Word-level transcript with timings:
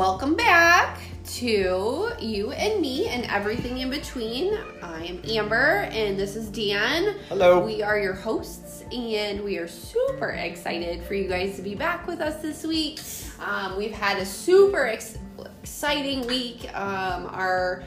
Welcome 0.00 0.34
back 0.34 0.98
to 1.26 2.10
you 2.18 2.52
and 2.52 2.80
me 2.80 3.08
and 3.08 3.26
everything 3.26 3.76
in 3.80 3.90
between. 3.90 4.58
I 4.82 5.04
am 5.04 5.20
Amber 5.28 5.90
and 5.92 6.18
this 6.18 6.36
is 6.36 6.48
Dan. 6.48 7.16
Hello. 7.28 7.62
We 7.62 7.82
are 7.82 7.98
your 7.98 8.14
hosts 8.14 8.82
and 8.90 9.44
we 9.44 9.58
are 9.58 9.68
super 9.68 10.30
excited 10.30 11.02
for 11.04 11.12
you 11.12 11.28
guys 11.28 11.54
to 11.56 11.62
be 11.62 11.74
back 11.74 12.06
with 12.06 12.22
us 12.22 12.40
this 12.40 12.64
week. 12.64 12.98
Um, 13.40 13.76
we've 13.76 13.92
had 13.92 14.16
a 14.16 14.24
super 14.24 14.86
ex- 14.86 15.18
exciting 15.60 16.26
week. 16.26 16.74
Um, 16.74 17.26
our 17.26 17.82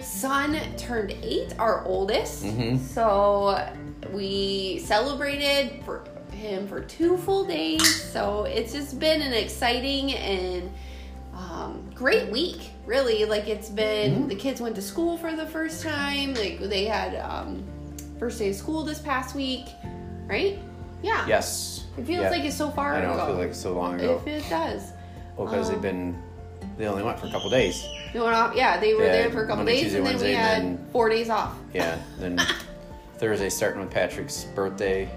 son 0.00 0.58
turned 0.76 1.12
eight, 1.22 1.54
our 1.60 1.84
oldest. 1.84 2.42
Mhm. 2.42 2.80
So 2.80 3.56
we 4.12 4.80
celebrated 4.80 5.84
for 5.84 6.02
him 6.32 6.66
for 6.66 6.80
two 6.80 7.16
full 7.16 7.44
days. 7.44 8.02
So 8.12 8.46
it's 8.46 8.72
just 8.72 8.98
been 8.98 9.22
an 9.22 9.32
exciting 9.32 10.12
and 10.12 10.72
um, 11.36 11.90
great 11.94 12.28
week, 12.30 12.70
really. 12.86 13.24
Like 13.24 13.46
it's 13.48 13.68
been 13.68 14.24
Mhm. 14.24 14.28
the 14.28 14.34
kids 14.34 14.60
went 14.60 14.74
to 14.76 14.82
school 14.82 15.16
for 15.18 15.34
the 15.36 15.46
first 15.46 15.82
time. 15.82 16.34
Like 16.34 16.58
they 16.60 16.84
had 16.86 17.14
um, 17.16 17.62
first 18.18 18.38
day 18.38 18.50
of 18.50 18.56
school 18.56 18.82
this 18.84 18.98
past 18.98 19.34
week, 19.34 19.66
right? 20.26 20.58
Yeah. 21.02 21.26
Yes. 21.26 21.84
It 21.98 22.04
feels 22.06 22.22
Yeah. 22.24 22.30
like 22.30 22.44
it's 22.44 22.56
so 22.56 22.70
far 22.70 22.94
I 22.94 23.02
know. 23.02 23.12
ago. 23.14 23.22
It 23.22 23.26
feels 23.26 23.38
like 23.38 23.54
so 23.54 23.72
long 23.74 23.94
ago. 24.00 24.22
If 24.24 24.44
it 24.44 24.48
does. 24.50 24.92
Well, 25.36 25.46
because 25.46 25.68
um, 25.68 25.74
they've 25.74 25.82
been, 25.82 26.16
they 26.78 26.86
only 26.86 27.02
went 27.02 27.18
for 27.20 27.26
a 27.26 27.30
couple 27.30 27.50
days. 27.50 27.84
They 28.12 28.20
went 28.20 28.34
off, 28.34 28.54
yeah, 28.56 28.78
they 28.80 28.94
were 28.94 29.04
Yeah, 29.04 29.12
there 29.12 29.30
for 29.30 29.42
a 29.44 29.46
couple 29.46 29.56
Monday, 29.64 29.82
days 29.82 29.92
Tuesday, 29.92 29.98
and 29.98 30.06
then 30.06 30.26
we 30.26 30.32
had 30.34 30.62
then- 30.62 30.86
four 30.92 31.08
days 31.10 31.28
off. 31.28 31.54
Yeah. 31.74 31.98
Then 32.18 32.40
Thursday, 33.18 33.50
starting 33.50 33.80
with 33.80 33.90
Patrick's 33.90 34.44
birthday, 34.54 35.08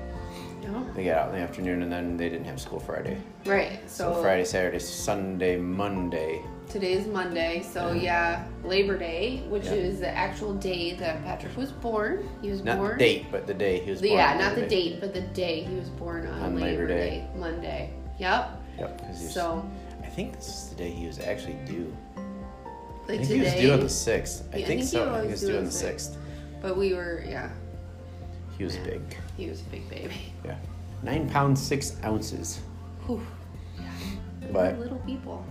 No. 0.72 0.86
they 0.94 1.06
got 1.06 1.18
out 1.18 1.30
in 1.30 1.36
the 1.36 1.42
afternoon, 1.42 1.82
and 1.84 1.92
then 1.92 2.18
they 2.18 2.30
didn't 2.30 2.46
have 2.46 2.60
school 2.62 2.80
Friday. 2.80 3.18
Right. 3.46 3.80
So, 3.90 4.14
So, 4.14 4.22
Friday, 4.22 4.46
Saturday, 4.46 4.80
Sunday, 4.80 5.58
Monday. 5.58 6.42
Today 6.70 6.94
is 6.94 7.08
Monday. 7.08 7.64
So 7.64 7.94
yeah, 7.94 8.46
Labor 8.64 8.96
Day, 8.98 9.42
which 9.50 9.66
Yeah. 9.66 9.72
is 9.74 10.00
the 10.00 10.10
actual 10.10 10.54
day 10.54 10.94
that 10.98 11.24
Patrick 11.24 11.58
was 11.58 11.72
born. 11.72 12.30
He 12.44 12.52
was 12.52 12.64
Not 12.64 12.78
born. 12.78 12.92
the 12.92 12.98
date, 13.00 13.26
but 13.32 13.48
the 13.48 13.56
day 13.56 13.80
he 13.80 13.90
was 13.90 14.02
born. 14.02 14.14
yeah, 14.14 14.38
not 14.38 14.54
the 14.56 14.68
date, 14.68 15.00
but 15.02 15.12
the 15.14 15.22
day 15.22 15.62
he 15.62 15.74
was 15.76 15.90
born 15.90 16.28
on, 16.28 16.40
On 16.44 16.56
Labor, 16.56 16.84
Labor 16.84 16.88
Day. 16.88 17.10
Day. 17.10 17.28
Monday. 17.36 17.90
Yep. 18.20 18.50
Yep. 18.78 19.02
he 19.02 19.08
was- 19.10 19.34
So 19.34 19.66
I 20.04 20.08
think 20.08 20.36
this 20.36 20.48
is 20.48 20.70
the 20.70 20.76
day 20.76 20.92
he 20.92 21.08
was 21.08 21.18
actually 21.20 21.58
due. 21.66 21.92
I 22.16 22.20
like 22.20 23.08
think 23.08 23.22
today, 23.22 23.34
he 23.38 23.42
was 23.46 23.54
due 23.56 23.74
on 23.74 23.80
the 23.80 23.90
sixth. 23.90 24.44
I 24.54 24.58
Yeah, 24.58 24.66
I 24.66 24.68
think 24.68 24.84
so. 24.84 25.10
I 25.10 25.14
think 25.14 25.26
he 25.26 25.32
was 25.32 25.42
due 25.42 25.48
on 25.58 25.64
the 25.64 25.70
the 25.70 25.72
sixth. 25.72 26.18
but 26.62 26.78
we 26.78 26.94
were 26.94 27.24
yeah, 27.28 27.50
He 28.60 28.64
was 28.64 28.76
big. 28.78 29.02
he 29.38 29.50
was 29.50 29.62
a 29.62 29.64
big 29.72 29.90
baby. 29.90 30.34
Yeah. 30.46 30.56
Nine 31.04 31.30
pounds 31.30 31.62
six 31.62 31.96
ounces. 32.04 32.60
Whew. 33.06 33.26
But 34.52 34.80
little 34.80 34.98
people. 35.00 35.46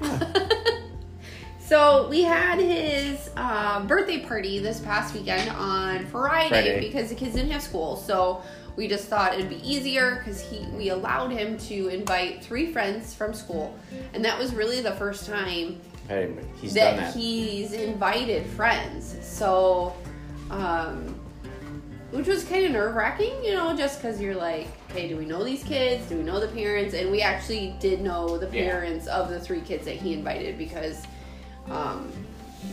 so 1.60 2.08
we 2.08 2.22
had 2.22 2.58
his 2.58 3.30
uh, 3.36 3.84
birthday 3.86 4.20
party 4.20 4.58
this 4.58 4.80
past 4.80 5.14
weekend 5.14 5.48
on 5.50 6.06
Friday, 6.06 6.48
Friday. 6.48 6.80
because 6.80 7.10
the 7.10 7.14
kids 7.14 7.34
didn't 7.34 7.50
have 7.50 7.62
school. 7.62 7.96
So 7.96 8.42
we 8.76 8.88
just 8.88 9.06
thought 9.06 9.34
it'd 9.34 9.48
be 9.48 9.68
easier 9.68 10.16
because 10.16 10.40
he 10.40 10.66
we 10.76 10.88
allowed 10.88 11.30
him 11.30 11.58
to 11.58 11.88
invite 11.88 12.42
three 12.42 12.72
friends 12.72 13.14
from 13.14 13.32
school, 13.32 13.76
and 14.14 14.24
that 14.24 14.38
was 14.38 14.54
really 14.54 14.80
the 14.80 14.92
first 14.92 15.26
time 15.26 15.80
hey, 16.08 16.34
he's 16.60 16.74
that, 16.74 16.96
done 16.96 17.04
that. 17.04 17.14
he's 17.14 17.72
invited 17.72 18.46
friends. 18.46 19.16
So, 19.22 19.94
um, 20.50 21.14
which 22.10 22.26
was 22.26 22.44
kind 22.44 22.66
of 22.66 22.72
nerve 22.72 22.94
wracking, 22.94 23.44
you 23.44 23.54
know, 23.54 23.76
just 23.76 24.00
because 24.00 24.20
you're 24.20 24.34
like, 24.34 24.68
okay, 24.90 25.08
do 25.08 25.16
we 25.16 25.24
know 25.24 25.44
these 25.44 25.62
kids? 25.62 26.06
Do 26.08 26.16
we 26.16 26.22
know 26.22 26.40
the 26.40 26.48
parents? 26.48 26.94
And 26.94 27.10
we 27.10 27.22
actually 27.22 27.74
did 27.80 28.00
know 28.00 28.38
the 28.38 28.46
Yeah. 28.46 28.70
parents 28.70 29.06
of 29.06 29.30
the 29.30 29.40
three 29.40 29.60
kids 29.60 29.84
that 29.84 29.96
he 29.96 30.12
invited 30.12 30.58
because, 30.58 31.02
um, 31.70 32.12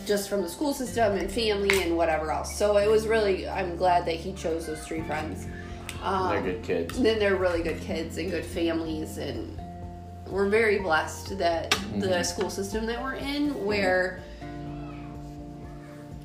just 0.05 0.29
from 0.29 0.41
the 0.41 0.49
school 0.49 0.73
system 0.73 1.15
and 1.15 1.31
family 1.31 1.81
and 1.83 1.95
whatever 1.95 2.31
else. 2.31 2.55
So 2.57 2.77
it 2.77 2.89
was 2.89 3.07
really, 3.07 3.47
I'm 3.47 3.75
glad 3.77 4.05
that 4.05 4.15
he 4.15 4.33
chose 4.33 4.65
those 4.67 4.79
three 4.81 5.01
friends. 5.01 5.47
Um, 6.03 6.29
They're 6.33 6.41
good 6.53 6.63
kids. 6.63 6.99
then 7.01 7.19
they're 7.19 7.35
really 7.35 7.63
good 7.63 7.79
kids 7.81 8.17
and 8.17 8.29
good 8.29 8.45
families 8.45 9.17
and 9.17 9.59
we're 10.27 10.47
very 10.49 10.77
blessed 10.79 11.37
that 11.37 11.71
the 11.71 11.77
Mm-hmm. 12.07 12.23
school 12.23 12.49
system 12.49 12.85
that 12.85 13.01
we're 13.01 13.15
in 13.15 13.65
where 13.65 14.19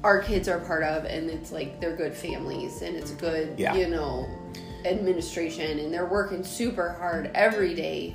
our 0.05 0.21
kids 0.21 0.49
are 0.49 0.59
part 0.59 0.83
of 0.83 1.05
and 1.05 1.31
it's 1.31 1.53
like 1.53 1.81
they're 1.81 1.97
good 1.97 2.12
families 2.12 2.83
and 2.83 2.97
it's 2.97 3.12
good 3.12 3.55
Yeah. 3.56 3.75
you 3.75 3.88
know 3.88 4.28
administration 4.84 5.78
and 5.78 5.93
they're 5.93 6.06
working 6.06 6.43
super 6.44 6.91
hard 6.91 7.31
every 7.34 7.75
day 7.75 8.15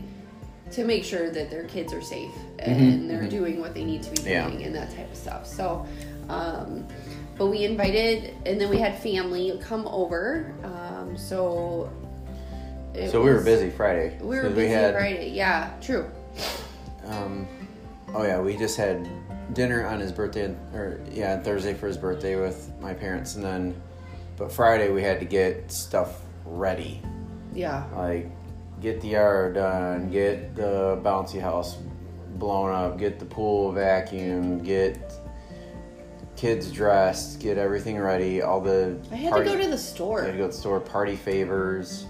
to 0.71 0.83
make 0.83 1.03
sure 1.03 1.29
that 1.31 1.49
their 1.49 1.63
kids 1.65 1.93
are 1.93 2.01
safe 2.01 2.31
and 2.59 3.09
they're 3.09 3.27
doing 3.29 3.59
what 3.59 3.73
they 3.73 3.83
need 3.85 4.03
to 4.03 4.09
be 4.11 4.17
doing 4.17 4.35
Mm-hmm. 4.35 4.59
Yeah. 4.59 4.65
and 4.67 4.75
that 4.75 4.93
type 4.95 5.09
of 5.11 5.17
stuff 5.17 5.45
so 5.47 5.85
um, 6.29 6.85
but 7.37 7.47
we 7.47 7.63
invited 7.63 8.33
and 8.45 8.59
then 8.59 8.69
we 8.69 8.77
had 8.77 8.97
family 8.99 9.57
come 9.63 9.87
over 9.87 10.53
um, 10.63 11.15
so 11.17 11.89
So 13.11 13.21
we 13.23 13.29
were 13.31 13.41
busy 13.41 13.69
Friday. 13.69 14.17
we 14.21 14.35
were 14.37 14.49
busy 14.49 14.67
had, 14.67 14.93
Friday. 14.93 15.29
Yeah, 15.31 15.71
true. 15.81 16.09
Um, 17.05 17.47
oh 18.13 18.23
yeah, 18.23 18.39
we 18.41 18.57
just 18.57 18.75
had 18.75 19.07
dinner 19.53 19.85
on 19.85 19.99
his 19.99 20.11
birthday, 20.11 20.53
or 20.73 20.99
yeah, 21.11 21.39
Thursday 21.39 21.73
for 21.73 21.87
his 21.87 21.95
birthday 21.97 22.35
with 22.35 22.69
my 22.81 22.93
parents, 22.93 23.35
and 23.35 23.43
then, 23.45 23.81
but 24.35 24.51
Friday 24.51 24.89
we 24.91 25.01
had 25.03 25.19
to 25.19 25.25
get 25.25 25.71
stuff 25.71 26.21
ready, 26.51 27.01
Yeah. 27.53 27.83
like 27.95 28.29
get 28.81 29.01
the 29.01 29.09
yard 29.09 29.55
done, 29.55 30.09
get 30.11 30.55
the 30.55 30.99
bouncy 31.03 31.41
house 31.41 31.77
blown 32.37 32.71
up, 32.71 32.97
get 32.97 33.19
the 33.19 33.25
pool 33.25 33.73
vacuumed, 33.73 34.63
get 34.63 34.97
kids 36.35 36.71
dressed, 36.71 37.39
get 37.39 37.57
everything 37.57 37.97
ready, 37.99 38.41
all 38.41 38.61
the. 38.61 38.97
I 39.11 39.15
had 39.15 39.31
party- 39.31 39.49
to 39.49 39.57
go 39.57 39.63
to 39.63 39.69
the 39.69 39.77
store. 39.77 40.21
I 40.21 40.25
had 40.25 40.31
to 40.33 40.37
go 40.37 40.43
to 40.45 40.51
the 40.51 40.57
store, 40.57 40.79
party 40.79 41.15
favors, 41.15 42.05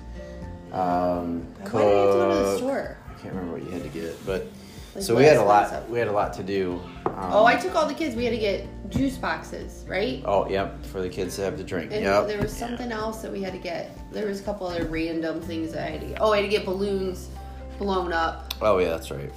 um, 0.73 1.47
Why 1.71 1.71
did 1.71 1.87
I 1.87 1.91
have 1.95 2.11
to 2.11 2.17
go 2.17 2.29
to 2.29 2.35
the 2.51 2.57
store? 2.57 2.97
I 3.09 3.13
can't 3.21 3.33
remember 3.33 3.53
what 3.57 3.63
you 3.63 3.71
had 3.71 3.83
to 3.83 3.89
get, 3.89 4.25
but 4.25 4.47
Like, 4.97 5.05
so 5.05 5.15
we 5.15 5.25
had 5.25 5.37
a 5.37 5.43
lot. 5.43 5.61
month's 5.69 5.73
up. 5.73 5.89
We 5.89 5.99
had 5.99 6.07
a 6.07 6.11
lot 6.11 6.33
to 6.33 6.43
do. 6.43 6.81
Um, 7.05 7.13
Oh, 7.31 7.45
I 7.45 7.55
took 7.55 7.75
all 7.75 7.85
the 7.87 7.93
kids. 7.93 8.15
We 8.15 8.23
had 8.25 8.31
to 8.31 8.39
get 8.39 8.65
juice 8.89 9.15
boxes, 9.15 9.85
right? 9.87 10.23
Oh, 10.25 10.49
yep, 10.49 10.83
for 10.87 11.01
the 11.01 11.09
kids 11.09 11.35
to 11.35 11.43
have 11.43 11.55
to 11.57 11.63
drink. 11.63 11.91
And 11.93 12.03
yep. 12.03 12.25
there 12.27 12.41
was 12.41 12.51
something 12.51 12.91
else 12.91 13.21
that 13.21 13.31
we 13.31 13.43
had 13.43 13.53
to 13.53 13.59
get. 13.59 13.95
There 14.11 14.25
was 14.25 14.39
a 14.39 14.43
couple 14.43 14.65
other 14.65 14.85
random 14.85 15.39
things 15.39 15.71
that 15.73 15.85
I 15.87 15.91
had 15.91 16.01
to 16.01 16.07
get. 16.07 16.17
Oh, 16.19 16.33
I 16.33 16.37
had 16.37 16.41
to 16.43 16.47
get 16.49 16.65
balloons 16.65 17.29
blown 17.77 18.11
up. 18.11 18.55
Oh 18.59 18.79
yeah, 18.79 18.89
that's 18.89 19.11
right. 19.11 19.31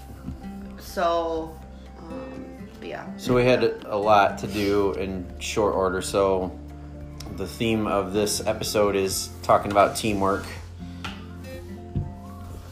So, 0.78 1.54
um, 1.98 2.46
yeah. 2.82 3.04
So 3.18 3.34
we 3.34 3.44
had 3.44 3.62
a 3.84 3.96
lot 3.98 4.38
to 4.38 4.46
do 4.46 4.92
in 4.94 5.30
short 5.40 5.74
order. 5.74 6.00
So 6.00 6.58
the 7.36 7.46
theme 7.46 7.86
of 7.86 8.14
this 8.14 8.46
episode 8.46 8.96
is 8.96 9.28
talking 9.42 9.70
about 9.70 9.94
teamwork, 9.94 10.46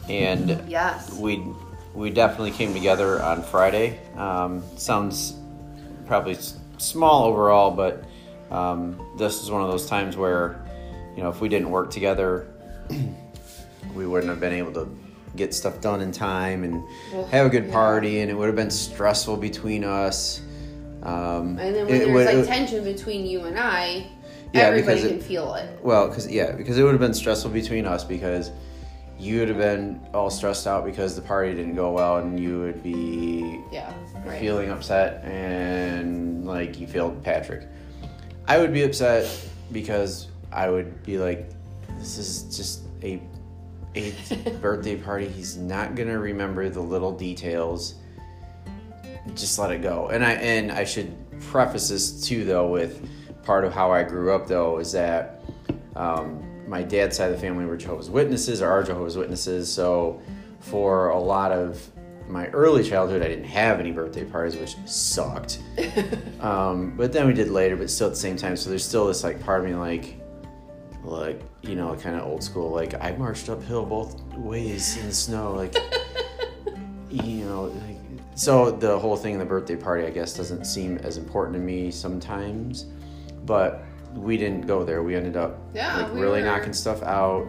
and 0.07 0.63
Yes. 0.67 1.13
we 1.19 1.43
we 1.93 2.09
definitely 2.09 2.51
came 2.51 2.73
together 2.73 3.21
on 3.21 3.41
Friday. 3.43 3.99
Um, 4.15 4.63
sounds 4.77 5.35
probably 6.05 6.33
s- 6.35 6.57
small 6.77 7.25
overall, 7.25 7.71
but 7.71 8.03
um, 8.51 8.99
this 9.17 9.41
is 9.43 9.51
one 9.51 9.61
of 9.61 9.69
those 9.69 9.87
times 9.87 10.15
where 10.17 10.63
you 11.15 11.23
know 11.23 11.29
if 11.29 11.41
we 11.41 11.49
didn't 11.49 11.69
work 11.71 11.91
together, 11.91 12.47
we 13.95 14.05
wouldn't 14.07 14.29
have 14.29 14.39
been 14.39 14.53
able 14.53 14.73
to 14.73 14.95
get 15.35 15.53
stuff 15.53 15.79
done 15.81 16.01
in 16.01 16.11
time 16.11 16.63
and 16.63 16.83
Ugh, 17.15 17.27
have 17.29 17.45
a 17.45 17.49
good 17.49 17.65
yeah. 17.67 17.73
party, 17.73 18.19
and 18.21 18.31
it 18.31 18.33
would 18.33 18.47
have 18.47 18.55
been 18.55 18.71
stressful 18.71 19.37
between 19.37 19.83
us. 19.83 20.41
Um, 21.03 21.57
And 21.59 21.73
then 21.75 21.85
when 21.87 21.95
it 21.95 22.05
there's 22.05 22.09
would- 22.11 22.37
like 22.39 22.45
tension 22.47 22.83
between 22.83 23.25
you 23.25 23.41
and 23.45 23.57
I, 23.57 24.05
Yeah, 24.53 24.61
everybody 24.63 24.99
it- 25.01 25.07
can 25.09 25.21
feel 25.21 25.53
it. 25.55 25.79
well, 25.83 26.07
because 26.07 26.29
yeah, 26.29 26.51
because 26.51 26.77
it 26.77 26.83
would 26.83 26.91
have 26.91 26.99
been 26.99 27.13
stressful 27.13 27.51
between 27.51 27.85
us 27.85 28.03
because 28.03 28.51
you 29.19 29.39
would 29.39 29.49
have 29.49 29.57
been 29.57 29.99
all 30.13 30.29
stressed 30.29 30.65
out 30.65 30.85
because 30.85 31.15
the 31.15 31.21
party 31.21 31.53
didn't 31.53 31.75
go 31.75 31.91
well, 31.91 32.17
and 32.17 32.39
you 32.39 32.59
would 32.61 32.81
be 32.81 33.59
Yeah. 33.71 33.93
Right. 34.25 34.39
feeling 34.39 34.69
upset 34.69 35.23
and 35.25 36.45
like 36.45 36.79
you 36.79 36.87
failed 36.87 37.21
Patrick. 37.23 37.67
I 38.47 38.57
would 38.57 38.73
be 38.73 38.83
upset 38.83 39.29
because 39.71 40.27
I 40.51 40.69
would 40.69 41.03
be 41.03 41.17
like, 41.17 41.49
this 41.99 42.17
is 42.17 42.43
just 42.55 42.81
a 43.03 43.21
eighth 43.95 44.59
birthday 44.61 44.95
party. 44.95 45.27
He's 45.27 45.57
not 45.57 45.95
gonna 45.95 46.17
remember 46.17 46.69
the 46.69 46.79
little 46.81 47.11
details. 47.11 47.95
Just 49.35 49.59
let 49.59 49.71
it 49.71 49.81
go. 49.81 50.07
And 50.09 50.23
I 50.23 50.31
and 50.33 50.71
I 50.71 50.83
should 50.85 51.13
preface 51.41 51.89
this 51.89 52.25
too 52.25 52.45
though 52.45 52.67
with 52.67 53.07
part 53.43 53.63
of 53.65 53.73
how 53.73 53.91
I 53.91 54.03
grew 54.03 54.33
up 54.33 54.47
though 54.47 54.79
is 54.79 54.91
that 54.93 55.41
um, 55.95 56.43
my 56.69 56.83
dad's 56.83 57.17
side 57.17 57.31
of 57.31 57.35
the 57.35 57.41
family 57.41 57.65
were 57.65 57.75
Jehovah's 57.75 58.11
Witnesses 58.11 58.61
or 58.61 58.69
are 58.69 58.83
Jehovah's 58.83 59.17
Witnesses. 59.17 59.71
So 59.73 60.21
for 60.59 61.09
a 61.09 61.19
lot 61.19 61.51
of 61.51 61.85
my 62.27 62.47
early 62.49 62.87
childhood, 62.87 63.23
I 63.23 63.27
didn't 63.27 63.45
have 63.45 63.79
any 63.79 63.91
birthday 63.91 64.23
parties, 64.23 64.55
which 64.55 64.75
sucked. 64.85 65.61
um, 66.39 66.95
but 66.95 67.11
then 67.11 67.25
we 67.25 67.33
did 67.33 67.49
later, 67.49 67.75
but 67.75 67.89
still 67.89 68.07
at 68.07 68.13
the 68.13 68.19
same 68.19 68.37
time. 68.37 68.55
So 68.55 68.69
there's 68.69 68.85
still 68.85 69.07
this 69.07 69.23
like 69.23 69.41
part 69.43 69.61
of 69.61 69.65
me 69.65 69.73
like, 69.73 70.21
like 71.03 71.41
you 71.63 71.75
know, 71.75 71.95
kind 71.95 72.15
of 72.15 72.27
old 72.27 72.43
school. 72.43 72.69
Like 72.69 72.93
I 73.03 73.13
marched 73.13 73.49
uphill 73.49 73.83
both 73.83 74.21
ways 74.35 74.95
in 74.97 75.07
the 75.07 75.13
snow. 75.13 75.53
Like 75.53 75.75
you 77.09 77.45
know, 77.45 77.63
like, 77.63 77.97
so 78.35 78.69
the 78.69 78.97
whole 78.99 79.17
thing 79.17 79.33
in 79.33 79.39
the 79.39 79.45
birthday 79.45 79.75
party, 79.75 80.05
I 80.05 80.11
guess, 80.11 80.35
doesn't 80.35 80.65
seem 80.65 80.99
as 80.99 81.17
important 81.17 81.55
to 81.55 81.59
me 81.59 81.89
sometimes, 81.89 82.85
but 83.43 83.83
we 84.15 84.37
didn't 84.37 84.67
go 84.67 84.83
there. 84.83 85.03
We 85.03 85.15
ended 85.15 85.37
up 85.37 85.57
Yeah, 85.73 85.97
like 86.03 86.13
we 86.13 86.19
really 86.21 86.39
were- 86.41 86.45
knocking 86.47 86.73
stuff 86.73 87.01
out. 87.03 87.47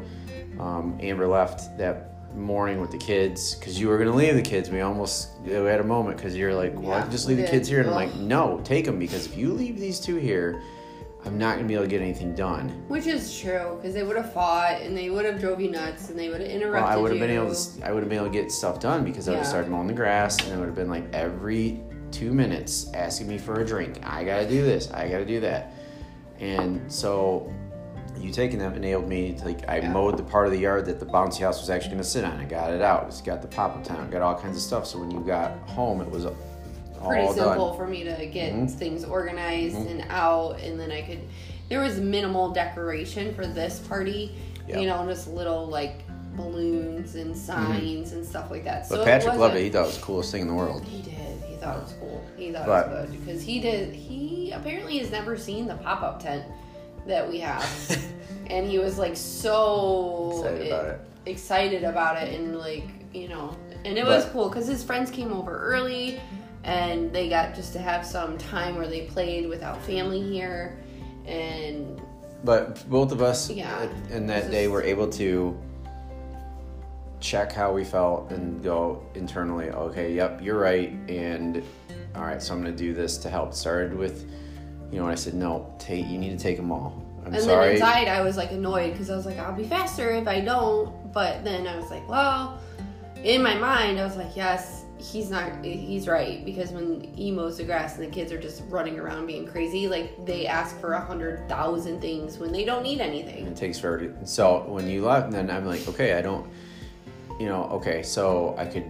Um, 0.58 0.98
Amber 1.00 1.26
left 1.26 1.76
that 1.78 2.08
morning 2.36 2.80
with 2.80 2.90
the 2.90 2.98
kids 2.98 3.54
because 3.54 3.80
you 3.80 3.88
were 3.88 3.98
gonna 3.98 4.14
leave 4.14 4.34
the 4.34 4.42
kids. 4.42 4.70
We 4.70 4.80
almost 4.82 5.28
we 5.44 5.52
had 5.52 5.80
a 5.80 5.84
moment 5.84 6.16
because 6.16 6.36
you're 6.36 6.54
like, 6.54 6.74
"Well, 6.80 6.92
I 6.92 6.96
Yeah, 6.96 7.02
can 7.02 7.10
just 7.10 7.26
leave 7.26 7.38
the 7.38 7.42
did. 7.44 7.50
kids 7.50 7.68
here," 7.68 7.80
and 7.80 7.88
I'm 7.88 7.94
like, 7.94 8.14
"No, 8.16 8.60
take 8.62 8.84
them 8.84 8.98
because 8.98 9.26
if 9.26 9.36
you 9.36 9.52
leave 9.52 9.80
these 9.80 9.98
two 9.98 10.16
here, 10.16 10.60
I'm 11.24 11.36
not 11.38 11.56
gonna 11.56 11.66
be 11.66 11.74
able 11.74 11.84
to 11.84 11.90
get 11.90 12.00
anything 12.02 12.34
done." 12.34 12.70
Which 12.88 13.06
is 13.06 13.36
true, 13.40 13.76
because 13.76 13.94
they 13.94 14.02
would 14.04 14.16
have 14.16 14.32
fought 14.32 14.80
and 14.82 14.96
they 14.96 15.10
would 15.10 15.24
have 15.24 15.40
drove 15.40 15.60
you 15.60 15.70
nuts 15.70 16.10
and 16.10 16.18
they 16.18 16.28
would 16.28 16.40
have 16.40 16.48
Well, 16.48 16.56
interrupted 16.60 16.92
I 16.92 16.96
would 16.98 17.10
have 17.10 17.20
been 17.20 17.30
able 17.30 17.52
to. 17.54 17.86
I 17.86 17.92
would 17.92 18.00
have 18.02 18.08
been 18.08 18.18
able 18.18 18.28
to 18.30 18.32
get 18.32 18.52
stuff 18.52 18.78
done 18.80 19.02
because 19.02 19.26
I 19.26 19.32
would 19.32 19.38
have 19.38 19.46
Yeah. 19.46 19.50
started 19.50 19.70
mowing 19.70 19.88
the 19.88 19.94
grass, 19.94 20.38
and 20.44 20.52
it 20.52 20.58
would 20.58 20.66
have 20.66 20.76
been 20.76 20.90
like 20.90 21.04
every 21.12 21.80
two 22.12 22.32
minutes 22.32 22.86
asking 22.94 23.28
me 23.28 23.38
for 23.38 23.60
a 23.60 23.64
drink. 23.66 23.98
I 24.04 24.24
gotta 24.24 24.46
do 24.48 24.62
this. 24.62 24.90
I 24.92 25.08
gotta 25.08 25.24
do 25.24 25.40
that. 25.40 25.72
And 26.40 26.90
so, 26.90 27.52
you 28.18 28.32
taking 28.32 28.58
them 28.58 28.74
enabled 28.74 29.08
me 29.08 29.34
to 29.34 29.44
like. 29.44 29.68
I 29.68 29.78
Yeah. 29.78 29.92
mowed 29.92 30.16
the 30.16 30.22
part 30.22 30.46
of 30.46 30.52
the 30.52 30.58
yard 30.58 30.86
that 30.86 30.98
the 31.00 31.06
bouncy 31.06 31.40
house 31.40 31.60
was 31.60 31.70
actually 31.70 31.92
gonna 31.92 32.04
sit 32.04 32.24
on. 32.24 32.38
I 32.40 32.44
got 32.44 32.72
it 32.72 32.82
out. 32.82 33.04
It's 33.08 33.20
got 33.20 33.40
the 33.42 33.48
pop 33.48 33.76
up 33.76 33.84
town. 33.84 34.10
Got 34.10 34.22
all 34.22 34.34
kinds 34.34 34.56
of 34.56 34.62
stuff. 34.62 34.86
So 34.86 34.98
when 34.98 35.10
you 35.10 35.20
got 35.20 35.52
home, 35.68 36.00
it 36.00 36.10
was 36.10 36.26
all 36.26 36.34
Pretty 37.06 37.26
simple 37.32 37.68
done. 37.68 37.76
for 37.78 37.86
me 37.86 38.04
to 38.04 38.26
get 38.26 38.52
Mhm. 38.52 38.70
things 38.70 39.04
organized 39.04 39.76
Mhm. 39.76 39.90
and 39.90 40.04
out, 40.10 40.60
and 40.60 40.78
then 40.78 40.90
I 40.90 41.00
could. 41.02 41.20
There 41.70 41.80
was 41.80 41.98
minimal 41.98 42.50
decoration 42.50 43.32
for 43.34 43.46
this 43.46 43.78
party, 43.78 44.34
Yeah. 44.68 44.80
you 44.80 44.86
know, 44.86 45.06
just 45.06 45.28
little 45.28 45.66
like 45.66 46.02
balloons 46.36 47.14
and 47.16 47.36
signs 47.36 48.12
and 48.12 48.24
stuff 48.24 48.50
like 48.50 48.64
that. 48.64 48.82
Mm-hmm. 48.84 48.94
But 48.94 48.98
so 49.00 49.04
Patrick 49.04 49.34
loved 49.36 49.56
it. 49.56 49.62
He 49.62 49.70
thought 49.70 49.84
it 49.84 49.86
was 49.86 49.96
the 49.98 50.02
coolest 50.04 50.30
thing 50.32 50.42
in 50.42 50.48
the 50.48 50.54
world. 50.54 50.84
He 50.84 51.02
did. 51.02 51.14
Thought 51.60 51.76
it 51.76 51.82
was 51.82 51.94
cool. 52.00 52.24
He 52.36 52.52
thought 52.52 52.66
But- 52.66 52.88
it 52.88 52.90
was 53.02 53.10
good 53.10 53.26
because 53.26 53.42
he 53.42 53.60
did. 53.60 53.94
He 53.94 54.50
apparently 54.52 54.98
has 54.98 55.10
never 55.10 55.36
seen 55.36 55.66
the 55.66 55.74
pop 55.74 56.02
up 56.02 56.22
tent 56.22 56.44
that 57.06 57.28
we 57.28 57.38
have, 57.40 57.64
and 58.48 58.66
he 58.66 58.78
was 58.78 58.98
like 58.98 59.16
so 59.16 60.30
Excited 60.42 60.66
about 60.68 60.84
it. 60.86 61.00
excited 61.26 61.84
about 61.84 62.22
it, 62.22 62.34
and 62.38 62.58
like 62.58 62.84
you 63.12 63.28
know, 63.28 63.56
and 63.84 63.98
it 63.98 64.04
was 64.06 64.24
cool 64.26 64.48
because 64.48 64.66
his 64.66 64.82
friends 64.84 65.10
came 65.10 65.32
over 65.32 65.58
early, 65.58 66.20
and 66.64 67.12
they 67.12 67.28
got 67.28 67.54
just 67.54 67.72
to 67.74 67.78
have 67.78 68.06
some 68.06 68.38
time 68.38 68.76
where 68.76 68.86
they 68.86 69.02
played 69.02 69.48
without 69.48 69.80
family 69.82 70.22
here, 70.22 70.78
and 71.26 72.00
But 72.44 72.88
both 72.88 73.12
of 73.12 73.20
us 73.20 73.50
Yeah. 73.50 73.86
in 74.10 74.26
that 74.28 74.50
day 74.50 74.66
were 74.68 74.82
able 74.82 75.08
to 75.08 75.58
check 77.20 77.52
how 77.52 77.72
we 77.72 77.84
felt 77.84 78.30
and 78.30 78.62
go 78.62 79.04
internally, 79.14 79.70
okay, 79.70 80.12
yep, 80.12 80.40
you're 80.42 80.58
right, 80.58 80.90
and 81.08 81.62
all 82.14 82.22
right, 82.22 82.42
so 82.42 82.54
I'm 82.54 82.62
gonna 82.62 82.74
do 82.74 82.92
this 82.94 83.18
to 83.18 83.30
help. 83.30 83.54
Started 83.54 83.94
with, 83.96 84.28
you 84.90 84.98
know, 84.98 85.04
when 85.04 85.12
I 85.12 85.16
said, 85.16 85.34
no, 85.34 85.72
Tate, 85.78 86.06
you 86.06 86.18
need 86.18 86.36
to 86.36 86.42
take 86.42 86.56
them 86.56 86.72
all. 86.72 87.04
I'm 87.24 87.34
and 87.34 87.42
sorry. 87.42 87.66
then 87.66 87.74
inside 87.74 88.08
I 88.08 88.22
was 88.22 88.36
like 88.36 88.50
annoyed 88.50 88.92
because 88.92 89.10
I 89.10 89.16
was 89.16 89.26
like 89.26 89.38
I'll 89.38 89.54
be 89.54 89.64
faster 89.64 90.10
if 90.10 90.26
I 90.26 90.40
don't, 90.40 91.12
but 91.12 91.44
then 91.44 91.66
I 91.66 91.76
was 91.76 91.90
like, 91.90 92.08
well, 92.08 92.58
in 93.22 93.42
my 93.42 93.54
mind 93.54 94.00
I 94.00 94.04
was 94.04 94.16
like, 94.16 94.34
yes, 94.34 94.84
he's 94.98 95.30
not, 95.30 95.62
he's 95.62 96.08
right 96.08 96.44
because 96.44 96.70
when 96.70 97.02
he 97.14 97.30
mows 97.30 97.58
the 97.58 97.64
grass 97.64 97.98
and 97.98 98.06
the 98.06 98.10
kids 98.10 98.32
are 98.32 98.40
just 98.40 98.62
running 98.68 98.98
around 98.98 99.26
being 99.26 99.46
crazy, 99.46 99.86
like 99.86 100.24
they 100.24 100.46
ask 100.46 100.78
for 100.80 100.94
a 100.94 101.00
hundred 101.00 101.46
thousand 101.48 102.00
things 102.00 102.38
when 102.38 102.52
they 102.52 102.64
don't 102.64 102.82
need 102.82 103.00
anything. 103.00 103.46
it 103.46 103.56
takes 103.56 103.78
forever. 103.78 104.14
So 104.24 104.64
when 104.66 104.88
you 104.88 105.04
left, 105.04 105.30
then 105.30 105.50
I'm 105.50 105.66
like, 105.66 105.86
okay, 105.88 106.14
I 106.14 106.22
don't, 106.22 106.50
you 107.40 107.46
know, 107.46 107.64
okay, 107.72 108.02
so 108.02 108.54
I 108.58 108.66
could 108.66 108.84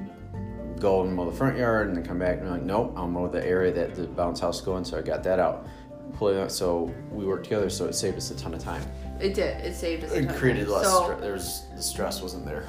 go 0.81 1.03
and 1.03 1.15
mow 1.15 1.31
the 1.31 1.37
front 1.37 1.57
yard 1.57 1.87
and 1.87 1.97
then 1.97 2.05
come 2.05 2.19
back 2.19 2.39
and 2.39 2.47
I'm 2.49 2.55
like, 2.55 2.63
nope, 2.63 2.93
I'll 2.97 3.07
mow 3.07 3.29
the 3.29 3.47
area 3.47 3.73
that 3.73 3.95
the 3.95 4.07
bounce 4.09 4.41
house 4.41 4.61
go 4.61 4.77
in. 4.77 4.85
So 4.85 4.99
I 4.99 5.03
got 5.03 5.23
that 5.23 5.39
out. 5.39 5.67
Pull 6.15 6.29
it 6.29 6.39
out. 6.41 6.51
So 6.51 6.93
we 7.13 7.25
worked 7.25 7.45
together, 7.45 7.71
so 7.71 7.87
it 7.87 7.95
saved 7.95 8.17
us 8.17 8.33
a 8.33 8.37
ton 8.37 8.53
of 8.53 8.61
time. 8.63 8.83
It 9.21 9.35
did. 9.35 9.65
It 9.65 9.75
saved 9.77 10.03
us. 10.05 10.11
a 10.13 10.17
It 10.17 10.23
ton 10.23 10.31
of 10.31 10.37
created 10.37 10.65
time. 10.65 10.73
less. 10.75 10.87
So- 10.91 11.03
stre- 11.11 11.21
there 11.21 11.33
was 11.33 11.63
the 11.77 11.83
stress 11.83 12.21
wasn't 12.23 12.45
there. 12.45 12.65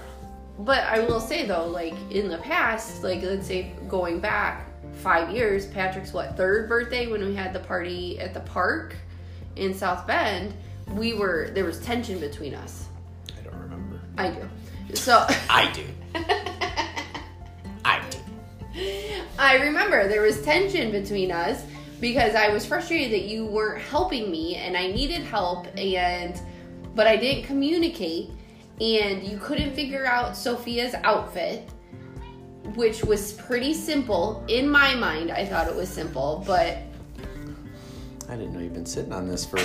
But 0.60 0.84
I 0.84 1.00
will 1.00 1.20
say 1.20 1.48
though, 1.48 1.66
like 1.66 1.96
in 2.12 2.30
the 2.30 2.38
past, 2.38 3.02
like 3.04 3.24
let's 3.24 3.48
say 3.48 3.72
going 3.88 4.20
back 4.20 4.68
five 4.94 5.32
years, 5.32 5.66
Patrick's 5.66 6.14
what 6.14 6.38
third 6.38 6.70
birthday 6.70 7.08
when 7.08 7.24
we 7.26 7.34
had 7.34 7.54
the 7.54 7.60
party 7.62 8.20
at 8.20 8.36
the 8.36 8.42
park 8.42 8.96
in 9.56 9.74
South 9.74 10.06
Bend, 10.06 10.54
we 10.94 11.14
were 11.14 11.50
there 11.56 11.66
was 11.66 11.80
tension 11.80 12.20
between 12.20 12.54
us. 12.54 12.86
I 13.40 13.44
don't 13.50 13.60
remember. 13.60 14.00
I 14.18 14.30
do. 14.30 14.48
So 14.94 15.26
I 15.50 15.72
do. 15.72 15.86
I 17.86 18.02
do. 18.10 18.18
I 19.38 19.56
remember 19.56 20.08
there 20.08 20.22
was 20.22 20.42
tension 20.44 20.92
between 20.92 21.32
us 21.32 21.64
because 22.00 22.36
I 22.36 22.50
was 22.50 22.66
frustrated 22.66 23.12
that 23.12 23.26
you 23.26 23.46
weren't 23.46 23.82
helping 23.82 24.32
me 24.32 24.56
and 24.56 24.76
I 24.78 24.88
needed 24.88 25.22
help 25.22 25.68
and 25.78 26.40
but 26.96 27.08
I 27.08 27.16
didn't 27.16 27.46
communicate 27.46 28.32
and 28.80 29.24
you 29.24 29.38
couldn't 29.38 29.74
figure 29.74 30.06
out 30.06 30.36
Sophia's 30.36 30.96
outfit 31.04 31.70
which 32.76 33.04
was 33.04 33.34
pretty 33.34 33.74
simple 33.74 34.44
in 34.48 34.70
my 34.70 34.96
mind. 34.96 35.32
I 35.32 35.46
thought 35.46 35.68
it 35.68 35.76
was 35.76 35.90
simple, 35.90 36.44
but 36.46 36.78
I 38.30 38.36
didn't 38.36 38.54
know 38.54 38.60
you've 38.60 38.74
been 38.74 38.86
sitting 38.86 39.12
on 39.12 39.28
this 39.28 39.46
for 39.46 39.58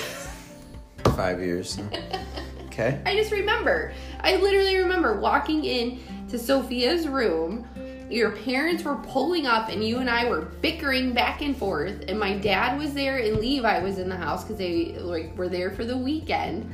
five 1.10 1.40
years. 1.40 1.78
Okay. 2.78 3.00
I 3.06 3.16
just 3.16 3.32
remember. 3.32 3.94
I 4.20 4.36
literally 4.36 4.76
remember 4.76 5.18
walking 5.18 5.64
in 5.64 5.98
to 6.28 6.38
Sophia's 6.38 7.08
room. 7.08 7.66
Your 8.10 8.32
parents 8.32 8.84
were 8.84 8.96
pulling 8.96 9.46
up, 9.46 9.70
and 9.70 9.82
you 9.82 9.98
and 9.98 10.10
I 10.10 10.28
were 10.28 10.42
bickering 10.42 11.14
back 11.14 11.40
and 11.40 11.56
forth. 11.56 12.04
And 12.06 12.20
my 12.20 12.36
dad 12.36 12.78
was 12.78 12.92
there, 12.92 13.16
and 13.16 13.38
Levi 13.38 13.78
was 13.78 13.98
in 13.98 14.10
the 14.10 14.16
house 14.16 14.44
because 14.44 14.58
they 14.58 14.92
like 14.98 15.34
were 15.38 15.48
there 15.48 15.70
for 15.70 15.86
the 15.86 15.96
weekend. 15.96 16.70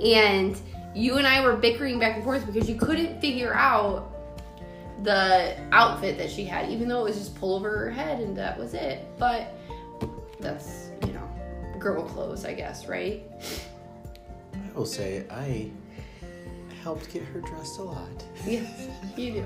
And 0.00 0.56
you 0.94 1.18
and 1.18 1.26
I 1.26 1.44
were 1.44 1.56
bickering 1.56 1.98
back 1.98 2.14
and 2.14 2.24
forth 2.24 2.46
because 2.46 2.70
you 2.70 2.76
couldn't 2.76 3.20
figure 3.20 3.52
out 3.52 4.12
the 5.02 5.56
outfit 5.72 6.18
that 6.18 6.30
she 6.30 6.44
had, 6.44 6.70
even 6.70 6.88
though 6.88 7.00
it 7.00 7.10
was 7.10 7.18
just 7.18 7.34
pull 7.34 7.56
over 7.56 7.68
her 7.68 7.90
head 7.90 8.20
and 8.20 8.36
that 8.36 8.56
was 8.56 8.74
it. 8.74 9.04
But 9.18 9.52
that's 10.38 10.90
you 11.04 11.12
know, 11.12 11.28
girl 11.80 12.04
clothes, 12.04 12.44
I 12.44 12.54
guess, 12.54 12.86
right? 12.86 13.22
I 14.54 14.78
will 14.78 14.86
say 14.86 15.24
I 15.30 15.70
helped 16.82 17.12
get 17.12 17.22
her 17.24 17.40
dressed 17.40 17.78
a 17.78 17.82
lot. 17.82 18.24
Yes, 18.46 18.88
you 19.16 19.32
do. 19.32 19.44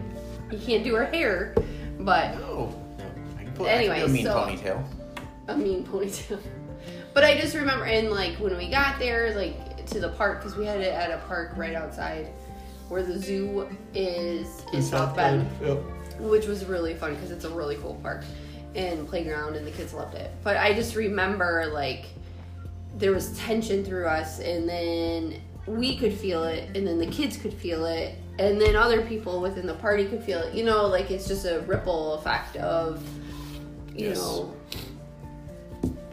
You 0.53 0.59
can't 0.59 0.85
do 0.85 0.95
her 0.95 1.07
hair, 1.07 1.55
but 2.01 2.35
No. 2.39 2.75
No. 2.99 3.05
I 3.39 3.45
can 3.45 3.53
put 3.55 3.67
Anyway, 3.69 3.97
I 3.97 4.01
can 4.01 4.07
do 4.07 4.13
a 4.13 4.15
mean 4.15 4.25
so- 4.25 4.35
ponytail. 4.37 4.85
a 5.49 5.57
mean 5.57 5.85
ponytail. 5.87 6.39
But 7.15 7.23
I 7.23 7.41
just 7.41 7.55
remember, 7.55 7.85
and 7.87 8.11
like 8.11 8.35
when 8.41 8.57
we 8.57 8.69
got 8.69 8.99
there, 8.99 9.35
like 9.37 9.87
to 9.87 10.01
the 10.01 10.09
park, 10.11 10.41
because 10.41 10.57
we 10.57 10.67
had 10.67 10.81
it 10.81 10.93
at 10.93 11.13
a 11.13 11.19
park 11.29 11.53
right 11.57 11.75
outside 11.75 12.27
where 12.89 13.05
the 13.05 13.17
zoo 13.19 13.69
is 13.95 14.49
in 14.73 14.83
South 14.83 15.15
Bend, 15.15 15.49
Yep. 15.63 15.79
which 16.19 16.47
was 16.47 16.65
really 16.65 16.93
fun 16.95 17.15
because 17.15 17.31
it's 17.31 17.45
a 17.45 17.51
really 17.51 17.77
cool 17.77 17.95
park 18.03 18.25
and 18.75 19.07
playground, 19.07 19.55
and 19.55 19.65
the 19.65 19.71
kids 19.71 19.95
loved 19.95 20.17
it. 20.17 20.33
But 20.43 20.57
I 20.57 20.73
just 20.75 20.97
remember 20.97 21.71
like 21.73 22.07
there 22.97 23.13
was 23.13 23.37
tension 23.39 23.85
through 23.85 24.07
us, 24.07 24.41
and 24.41 24.69
then 24.69 25.41
we 25.67 25.97
could 25.97 26.13
feel 26.13 26.45
it, 26.45 26.77
and 26.77 26.87
then 26.87 26.99
the 26.99 27.07
kids 27.07 27.37
could 27.37 27.55
feel 27.55 27.87
it, 27.87 28.17
and 28.39 28.61
then 28.61 28.77
other 28.77 29.03
people 29.03 29.41
within 29.41 29.67
the 29.67 29.75
party 29.75 30.05
could 30.05 30.23
feel 30.23 30.39
it. 30.41 30.55
You 30.55 30.65
know, 30.65 30.87
like 30.87 31.11
it's 31.11 31.27
just 31.27 31.47
a 31.47 31.61
ripple 31.61 32.15
effect 32.15 32.57
of, 32.57 33.03
you 33.95 34.09
Yes. 34.09 34.19
know, 34.19 34.55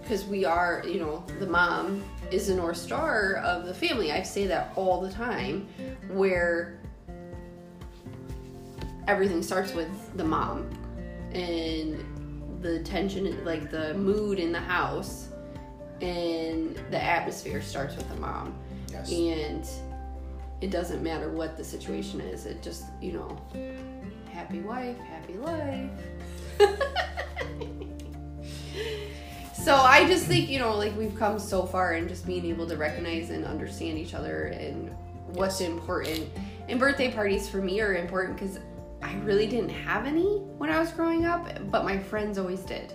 because 0.02 0.26
we 0.26 0.46
are, 0.46 0.84
you 0.86 1.00
know, 1.00 1.24
the 1.40 1.48
mom 1.48 2.04
is 2.32 2.48
the 2.48 2.56
North 2.56 2.78
Star 2.78 3.36
of 3.44 3.66
the 3.66 3.74
family. 3.74 4.12
I 4.12 4.24
say 4.24 4.48
that 4.48 4.72
all 4.76 5.02
the 5.02 5.12
time, 5.12 5.68
where 6.10 6.80
everything 9.08 9.44
starts 9.44 9.74
with 9.74 9.90
the 10.16 10.24
mom 10.24 10.70
and 11.34 12.04
the 12.62 12.80
tension, 12.84 13.44
like 13.44 13.72
the 13.72 13.94
mood 13.96 14.40
in 14.40 14.52
the 14.52 14.60
house 14.60 15.28
and 16.02 16.76
the 16.90 17.02
atmosphere 17.02 17.62
starts 17.62 17.96
with 17.96 18.08
the 18.10 18.16
mom. 18.16 18.56
Yes. 18.92 19.12
And 19.12 19.68
it 20.62 20.70
doesn't 20.70 21.02
matter 21.02 21.30
what 21.30 21.58
the 21.58 21.64
situation 21.64 22.22
is, 22.22 22.46
it 22.46 22.62
just, 22.62 22.86
you 23.02 23.14
know, 23.14 23.42
happy 24.32 24.60
wife, 24.60 24.98
happy 25.00 25.34
life. 25.34 25.90
so 29.54 29.76
I 29.76 30.06
just 30.08 30.26
think, 30.26 30.50
you 30.50 30.60
know, 30.60 30.76
like 30.76 30.96
we've 30.96 31.16
come 31.16 31.40
so 31.40 31.66
far 31.66 31.94
and 31.94 32.08
just 32.08 32.28
being 32.28 32.46
able 32.46 32.68
to 32.68 32.78
recognize 32.78 33.32
and 33.32 33.46
understand 33.46 33.98
each 33.98 34.14
other 34.14 34.46
and 34.48 34.92
what's 35.34 35.62
important. 35.62 36.30
And 36.70 36.80
birthday 36.80 37.12
parties 37.12 37.50
for 37.50 37.58
me 37.58 37.82
are 37.82 37.96
important 37.96 38.38
because 38.38 38.60
I 39.02 39.16
really 39.24 39.48
didn't 39.48 39.70
have 39.70 40.06
any 40.06 40.38
when 40.58 40.70
I 40.70 40.80
was 40.80 40.92
growing 40.92 41.26
up, 41.26 41.48
but 41.72 41.84
my 41.84 41.98
friends 41.98 42.38
always 42.38 42.62
did. 42.62 42.94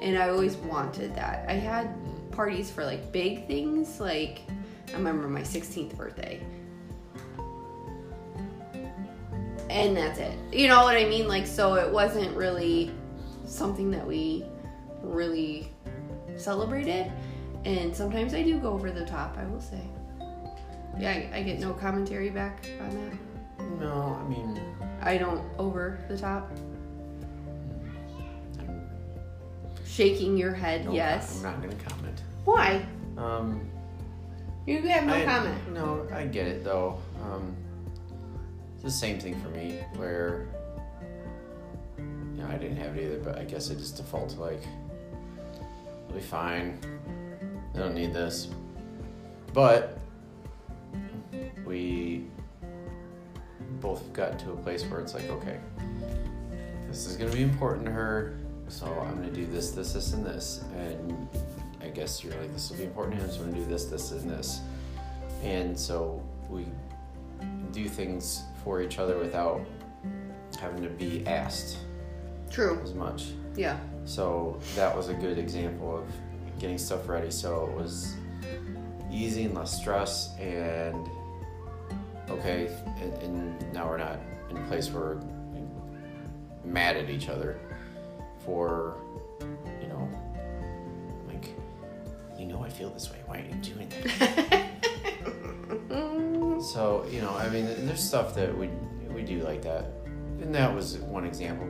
And 0.00 0.18
I 0.18 0.30
always 0.30 0.56
wanted 0.56 1.14
that. 1.14 1.48
I 1.48 1.52
had 1.52 1.94
parties 2.32 2.70
for 2.70 2.84
like 2.84 3.12
big 3.12 3.46
things, 3.46 4.00
like 4.00 4.40
I 4.88 4.92
remember 4.92 5.28
my 5.28 5.42
16th 5.42 5.96
birthday. 5.96 6.42
and 9.72 9.96
that's 9.96 10.18
it. 10.18 10.38
You 10.52 10.68
know 10.68 10.82
what 10.82 10.96
I 10.96 11.04
mean? 11.06 11.26
Like, 11.26 11.46
so 11.46 11.74
it 11.74 11.90
wasn't 11.90 12.36
really 12.36 12.92
something 13.46 13.90
that 13.90 14.06
we 14.06 14.44
really 15.02 15.72
celebrated. 16.36 17.10
And 17.64 17.94
sometimes 17.96 18.34
I 18.34 18.42
do 18.42 18.58
go 18.58 18.72
over 18.72 18.90
the 18.90 19.06
top, 19.06 19.38
I 19.38 19.44
will 19.46 19.60
say. 19.60 19.80
Yeah, 20.98 21.10
I, 21.10 21.38
I 21.38 21.42
get 21.42 21.58
no 21.58 21.72
commentary 21.72 22.28
back 22.28 22.66
on 22.80 22.90
that. 22.90 23.78
No, 23.80 24.20
I 24.20 24.28
mean, 24.28 24.60
I 25.00 25.16
don't 25.16 25.42
over 25.58 25.98
the 26.08 26.18
top. 26.18 26.50
Mm. 28.58 28.84
Shaking 29.86 30.36
your 30.36 30.52
head, 30.52 30.84
no, 30.84 30.92
yes. 30.92 31.36
I'm 31.36 31.42
not 31.44 31.62
gonna 31.62 31.82
comment. 31.82 32.01
Why? 32.44 32.84
Um, 33.16 33.68
You 34.66 34.80
have 34.82 35.04
no 35.04 35.14
I- 35.14 35.24
comment. 35.24 35.72
No, 35.72 36.06
I 36.12 36.26
get 36.26 36.46
it 36.46 36.64
though. 36.64 36.98
Um, 37.22 37.56
it's 38.74 38.84
the 38.84 38.90
same 38.90 39.18
thing 39.18 39.40
for 39.40 39.48
me 39.48 39.78
where 39.96 40.46
you 41.98 42.42
know 42.42 42.46
I 42.48 42.56
didn't 42.56 42.76
have 42.76 42.96
it 42.96 43.04
either, 43.04 43.18
but 43.18 43.38
I 43.38 43.44
guess 43.44 43.70
I 43.70 43.74
just 43.74 43.96
default 43.96 44.30
to 44.30 44.40
like 44.40 44.62
it'll 46.08 46.14
be 46.16 46.20
fine. 46.20 46.78
I 47.74 47.78
don't 47.78 47.94
need 47.94 48.12
this. 48.12 48.48
But 49.52 49.98
we 51.64 52.24
both 53.80 54.12
got 54.12 54.38
to 54.40 54.52
a 54.52 54.56
place 54.56 54.84
where 54.84 55.00
it's 55.00 55.14
like, 55.14 55.28
okay, 55.28 55.58
this 56.88 57.06
is 57.06 57.16
gonna 57.16 57.32
be 57.32 57.42
important 57.42 57.84
to 57.86 57.92
her, 57.92 58.38
so 58.68 58.86
I'm 58.86 59.16
gonna 59.16 59.30
do 59.30 59.46
this, 59.46 59.70
this, 59.72 59.92
this, 59.92 60.12
and 60.12 60.24
this. 60.24 60.64
And 60.76 61.28
guess 61.94 62.22
you're 62.22 62.34
like, 62.34 62.52
this 62.52 62.70
will 62.70 62.78
be 62.78 62.84
important 62.84 63.18
to 63.18 63.24
him, 63.26 63.30
so 63.30 63.40
I'm 63.40 63.50
gonna 63.50 63.64
do 63.64 63.70
this, 63.70 63.84
this, 63.86 64.12
and 64.12 64.30
this. 64.30 64.60
And 65.42 65.78
so 65.78 66.22
we 66.48 66.66
do 67.72 67.88
things 67.88 68.42
for 68.62 68.80
each 68.80 68.98
other 68.98 69.18
without 69.18 69.60
having 70.60 70.82
to 70.82 70.88
be 70.88 71.26
asked 71.26 71.78
True. 72.50 72.80
as 72.82 72.94
much. 72.94 73.28
Yeah. 73.56 73.78
So 74.04 74.58
that 74.76 74.94
was 74.96 75.08
a 75.08 75.14
good 75.14 75.38
example 75.38 75.96
of 75.96 76.06
getting 76.58 76.78
stuff 76.78 77.08
ready 77.08 77.30
so 77.30 77.66
it 77.66 77.74
was 77.74 78.14
easy 79.10 79.44
and 79.44 79.54
less 79.54 79.76
stress 79.80 80.30
and 80.38 81.08
okay 82.30 82.70
and, 83.00 83.12
and 83.14 83.72
now 83.72 83.88
we're 83.88 83.98
not 83.98 84.20
in 84.48 84.56
a 84.56 84.66
place 84.68 84.88
where 84.90 85.16
we're 85.16 85.22
mad 86.64 86.96
at 86.96 87.10
each 87.10 87.28
other 87.28 87.58
for 88.44 88.96
you 89.40 89.81
know 89.81 89.81
like 89.81 89.81
you 92.42 92.48
know 92.48 92.62
I 92.62 92.68
feel 92.68 92.90
this 92.90 93.08
way. 93.10 93.18
Why 93.26 93.36
aren't 93.38 93.64
you 93.66 93.74
doing 93.74 93.88
that? 93.88 94.68
So 96.60 97.04
you 97.10 97.20
know 97.20 97.30
I 97.30 97.48
mean 97.48 97.64
there's 97.86 98.02
stuff 98.02 98.34
that 98.36 98.56
we 98.56 98.68
we 99.12 99.22
do 99.22 99.40
like 99.40 99.62
that. 99.62 99.84
And 100.40 100.54
that 100.54 100.72
was 100.74 100.98
one 100.98 101.24
example. 101.24 101.68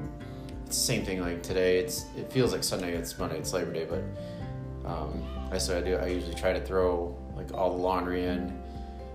It's 0.67 0.76
the 0.79 0.85
same 0.85 1.05
thing 1.05 1.21
like 1.21 1.43
today 1.43 1.79
it's 1.79 2.07
it 2.17 2.33
feels 2.33 2.52
like 2.52 2.62
sunday 2.64 2.93
it's 2.95 3.19
monday 3.19 3.38
it's 3.38 3.52
labor 3.52 3.73
day 3.73 3.87
but 3.87 4.02
um, 4.91 5.23
i 5.50 5.59
so 5.59 5.76
i 5.76 5.81
do 5.83 5.97
i 5.97 6.07
usually 6.07 6.35
try 6.35 6.52
to 6.55 6.61
throw 6.61 7.14
like 7.37 7.52
all 7.52 7.71
the 7.76 7.83
laundry 7.83 8.25
in 8.25 8.59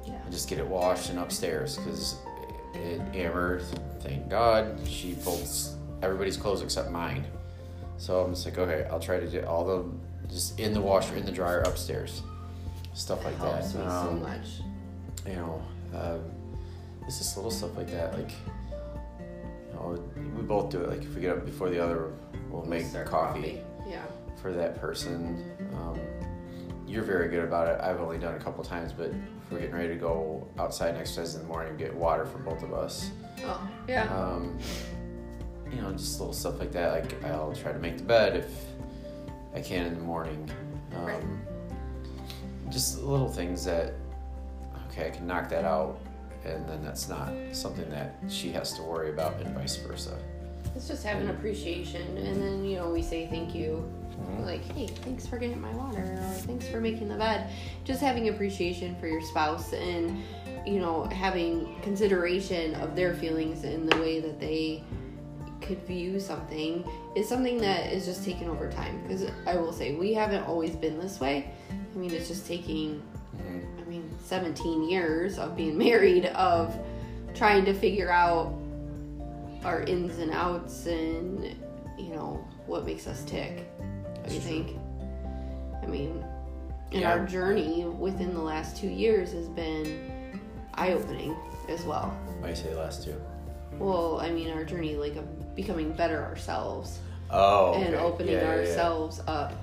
Yeah. 0.06 0.14
and 0.24 0.32
just 0.32 0.48
get 0.50 0.60
it 0.60 0.68
washed 0.68 1.10
and 1.10 1.18
upstairs 1.20 1.78
because 1.78 2.16
amber 3.16 3.62
thank 4.02 4.30
god 4.30 4.80
she 4.88 5.14
folds 5.14 5.76
everybody's 6.04 6.38
clothes 6.38 6.62
except 6.62 6.92
mine. 6.92 7.26
So 7.98 8.22
i'm 8.24 8.34
just 8.36 8.46
like 8.46 8.58
okay 8.60 8.88
i'll 8.92 9.00
try 9.00 9.20
to 9.20 9.28
do 9.28 9.42
all 9.46 9.66
the 9.66 9.84
just 10.29 10.60
in 10.60 10.74
the 10.74 10.81
washer 10.81 11.15
in 11.15 11.25
the 11.25 11.31
dryer 11.31 11.62
upstairs 11.62 12.22
stuff 12.93 13.24
like 13.25 13.38
that 13.39 13.62
helps 13.63 13.74
me 13.75 13.81
so 13.84 13.89
Um, 13.89 14.22
much. 14.24 14.48
you 15.27 15.34
know, 15.36 15.62
um, 15.93 16.22
it's 17.05 17.19
just 17.19 17.36
little 17.38 17.51
stuff 17.51 17.77
like 17.77 17.91
that. 17.91 18.12
Like, 18.17 18.31
you 18.31 19.74
know, 19.74 20.00
we 20.36 20.41
both 20.41 20.69
do 20.72 20.81
it. 20.81 20.89
Like, 20.89 21.03
if 21.03 21.13
we 21.13 21.22
get 21.22 21.38
up 21.38 21.46
before 21.46 21.69
the 21.69 21.79
other, 21.79 22.12
we'll 22.50 22.65
make 22.65 22.86
Start 22.88 23.07
coffee, 23.07 23.62
Yeah. 23.88 24.01
for 24.41 24.51
that 24.51 24.81
person. 24.81 25.46
Um, 25.75 26.00
you're 26.88 27.03
very 27.03 27.29
good 27.29 27.43
about 27.43 27.67
it. 27.67 27.79
I've 27.81 28.00
only 28.01 28.17
done 28.17 28.34
it 28.34 28.41
a 28.41 28.43
couple 28.43 28.63
times, 28.63 28.93
but 28.93 29.07
if 29.12 29.51
we're 29.51 29.60
getting 29.60 29.75
ready 29.75 29.89
to 29.89 29.96
go 29.96 30.48
outside 30.57 30.89
and 30.89 30.98
exercise 30.98 31.36
in 31.36 31.41
the 31.43 31.48
morning, 31.48 31.69
and 31.72 31.77
get 31.79 31.93
water 31.96 32.25
for 32.25 32.39
both 32.39 32.63
of 32.63 32.74
us. 32.74 33.12
Oh, 33.46 33.69
yeah. 33.88 34.12
Um, 34.13 34.57
you 35.72 35.81
know, 35.81 35.91
just 35.91 36.19
little 36.19 36.34
stuff 36.34 36.60
like 36.60 36.72
that. 36.72 36.93
Like, 36.93 37.24
I'll 37.25 37.53
try 37.53 37.72
to 37.74 37.79
make 37.79 37.98
the 37.98 38.03
bed 38.03 38.36
if 38.38 38.65
I 39.58 39.62
can 39.62 39.88
in 39.88 39.96
the 39.96 40.02
morning. 40.02 40.50
Um, 40.96 41.04
Right. 41.06 41.24
Just 42.70 43.02
little 43.02 43.30
things 43.30 43.66
that, 43.66 43.94
okay, 44.92 45.08
I 45.08 45.10
can 45.10 45.26
knock 45.26 45.50
that 45.50 45.66
out, 45.66 46.00
and 46.46 46.68
then 46.70 46.84
that's 46.84 47.10
not 47.10 47.32
something 47.54 47.90
that 47.90 48.16
she 48.28 48.52
has 48.52 48.74
to 48.74 48.84
worry 48.84 49.10
about, 49.10 49.40
and 49.42 49.56
vice 49.56 49.78
versa. 49.78 50.18
It's 50.76 50.88
just 50.88 51.04
having 51.04 51.30
appreciation, 51.30 52.18
and 52.18 52.42
then 52.42 52.66
you 52.66 52.76
know 52.78 52.92
we 52.92 53.02
say 53.02 53.26
thank 53.28 53.56
you, 53.56 53.84
Mhm. 54.20 54.46
like 54.46 54.64
hey, 54.74 54.88
thanks 54.88 55.26
for 55.26 55.38
getting 55.40 55.60
my 55.62 55.74
water, 55.76 56.02
or 56.04 56.34
thanks 56.46 56.68
for 56.68 56.80
making 56.82 57.08
the 57.08 57.16
bed. 57.16 57.50
Just 57.84 58.02
having 58.02 58.30
appreciation 58.30 58.96
for 59.00 59.08
your 59.08 59.22
spouse, 59.22 59.74
and 59.74 60.22
you 60.68 60.80
know 60.80 61.06
having 61.06 61.80
consideration 61.82 62.76
of 62.76 62.96
their 62.96 63.16
feelings 63.16 63.64
and 63.64 63.90
the 63.90 63.98
way 63.98 64.20
that 64.20 64.40
they 64.40 64.84
could 65.68 65.84
view 65.86 66.20
something 66.20 66.88
is 67.16 67.28
something 67.28 67.58
that 67.60 67.92
is 67.92 68.06
just 68.06 68.24
taken 68.26 68.48
over 68.50 68.70
time. 68.72 69.02
Because 69.04 69.30
I 69.46 69.56
will 69.58 69.74
say 69.74 69.96
we 69.96 70.14
haven't 70.14 70.44
always 70.44 70.76
been 70.76 71.00
this 71.00 71.20
way. 71.20 71.52
I 71.72 71.98
mean, 71.98 72.12
it's 72.14 72.28
just 72.28 72.48
taking 72.48 73.02
Mhm. 73.38 73.64
I 73.80 73.90
mean, 73.90 74.10
17 74.26 74.90
years 74.90 75.38
of 75.38 75.56
being 75.56 75.78
married, 75.88 76.26
of 76.28 76.76
trying 77.36 77.66
to 77.66 77.74
figure 77.74 78.10
out 78.10 78.52
our 79.64 79.84
ins 79.84 80.18
and 80.20 80.32
outs 80.32 80.88
and, 80.88 81.44
you 82.00 82.10
know, 82.16 82.44
what 82.66 82.86
makes 82.86 83.06
us 83.06 83.24
tick. 83.26 83.68
What 83.78 84.30
do 84.30 84.34
you 84.36 84.42
think? 84.42 84.76
I 85.84 85.86
mean, 85.86 86.24
and 86.92 87.02
Yeah. 87.02 87.12
our 87.12 87.26
journey 87.26 87.86
within 87.86 88.34
the 88.34 88.42
last 88.42 88.76
two 88.78 88.88
years 88.90 89.34
has 89.34 89.48
been 89.50 90.40
eye 90.74 90.94
opening 90.94 91.36
as 91.70 91.84
well. 91.86 92.12
Why 92.40 92.50
you 92.50 92.56
say 92.56 92.70
the 92.74 92.80
last 92.80 93.04
two? 93.04 93.16
Well, 93.78 94.20
I 94.20 94.32
mean, 94.32 94.50
our 94.52 94.64
journey, 94.64 94.96
like, 94.96 95.16
of 95.16 95.26
becoming 95.58 95.92
better 95.92 96.24
ourselves 96.24 97.00
Oh, 97.30 97.74
and 97.74 97.94
opening 97.96 98.36
Yeah, 98.36 98.42
yeah, 98.42 98.54
yeah. 98.54 98.60
ourselves 98.62 99.22
up 99.28 99.54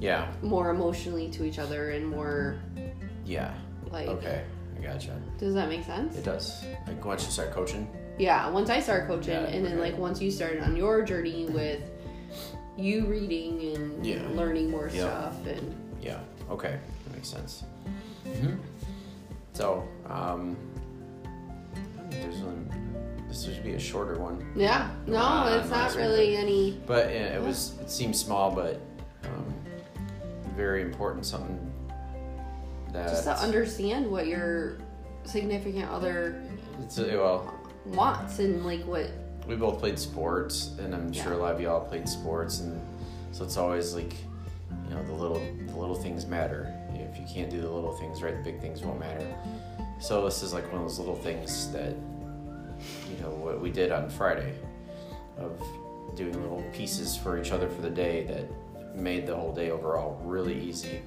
Yeah, 0.00 0.26
more 0.42 0.70
emotionally 0.70 1.28
to 1.30 1.44
each 1.44 1.58
other 1.60 1.90
and 1.90 2.06
more, 2.08 2.56
yeah. 3.24 3.52
like, 3.90 4.08
Okay, 4.08 4.42
I 4.76 4.82
gotcha. 4.82 5.20
does 5.38 5.54
that 5.54 5.68
make 5.68 5.84
sense? 5.84 6.16
It 6.16 6.24
does. 6.24 6.64
Like 6.88 7.04
once 7.04 7.24
you 7.24 7.30
start 7.30 7.52
coaching. 7.52 7.86
Yeah, 8.18 8.48
once 8.50 8.68
I 8.70 8.80
start 8.80 9.06
coaching, 9.06 9.32
Yeah, 9.34 9.44
and 9.54 9.64
then 9.64 9.74
okay. 9.74 9.90
like 9.92 9.98
once 9.98 10.20
you 10.20 10.30
started 10.32 10.62
on 10.62 10.76
your 10.76 11.02
journey 11.02 11.46
with 11.46 11.82
you 12.76 13.06
reading 13.06 13.74
and 13.76 14.04
Yeah. 14.06 14.22
learning 14.34 14.70
more 14.70 14.88
Yeah. 14.92 15.00
stuff, 15.02 15.46
and 15.46 15.74
Yeah. 16.00 16.18
Okay, 16.50 16.78
that 17.04 17.12
makes 17.14 17.28
sense. 17.28 17.62
hmm 18.24 18.54
So, 19.52 19.82
um, 20.08 20.56
I 21.24 22.00
don't 22.00 22.10
think 22.12 22.22
there's 22.22 22.42
one. 22.42 22.70
This 23.28 23.44
should 23.44 23.62
be 23.62 23.74
a 23.74 23.78
shorter 23.78 24.18
one, 24.18 24.50
yeah, 24.56 24.90
no, 25.06 25.18
Ah, 25.20 25.58
it's 25.60 25.68
not 25.70 25.94
really 25.94 26.36
any. 26.36 26.80
but 26.86 27.10
yeah, 27.10 27.36
it 27.36 27.42
was. 27.42 27.74
It 27.80 27.90
seems 27.90 28.18
small, 28.18 28.50
but 28.54 28.80
um, 29.24 29.54
very 30.56 30.80
important. 30.82 31.26
Something 31.26 31.58
that 32.92 33.08
Just 33.08 33.24
to 33.24 33.38
understand 33.38 34.10
what 34.10 34.26
your 34.26 34.78
significant 35.24 35.90
other 35.90 36.40
It's 36.82 36.96
a, 36.98 37.04
well, 37.18 37.52
wants 37.84 38.38
and 38.38 38.64
like 38.64 38.80
what. 38.84 39.10
we 39.46 39.56
both 39.56 39.78
played 39.78 39.98
sports, 39.98 40.70
and 40.78 40.94
I'm 40.94 41.12
sure 41.12 41.32
a 41.34 41.36
lot 41.36 41.54
of 41.54 41.60
y'all 41.60 41.86
played 41.86 42.08
sports, 42.08 42.60
and 42.60 42.80
so 43.32 43.44
it's 43.44 43.58
always 43.58 43.92
like, 43.94 44.14
you 44.88 44.94
know, 44.94 45.02
the 45.02 45.12
little 45.12 45.38
the 45.66 45.76
little 45.76 45.94
things 45.96 46.24
matter. 46.24 46.72
If 46.94 47.18
you 47.18 47.26
can't 47.32 47.50
do 47.50 47.60
the 47.60 47.70
little 47.70 47.92
things 47.92 48.22
right, 48.22 48.34
the 48.36 48.42
big 48.50 48.60
things 48.60 48.80
won't 48.82 48.98
matter. 49.00 49.26
So 50.00 50.24
this 50.24 50.42
is 50.42 50.52
like 50.54 50.64
one 50.72 50.82
of 50.82 50.88
those 50.88 50.98
little 50.98 51.14
things 51.16 51.70
that, 51.72 51.94
you 53.10 53.20
know, 53.22 53.30
what 53.30 53.60
we 53.60 53.70
did 53.70 53.90
on 53.92 54.08
Friday, 54.10 54.54
of 55.38 55.60
doing 56.16 56.40
little 56.40 56.64
pieces 56.72 57.16
for 57.16 57.40
each 57.40 57.52
other 57.52 57.68
for 57.68 57.82
the 57.82 57.90
day 57.90 58.24
that 58.24 58.96
made 58.96 59.26
the 59.26 59.34
whole 59.36 59.52
day 59.52 59.70
overall 59.70 60.20
really 60.24 60.58
easy. 60.58 61.00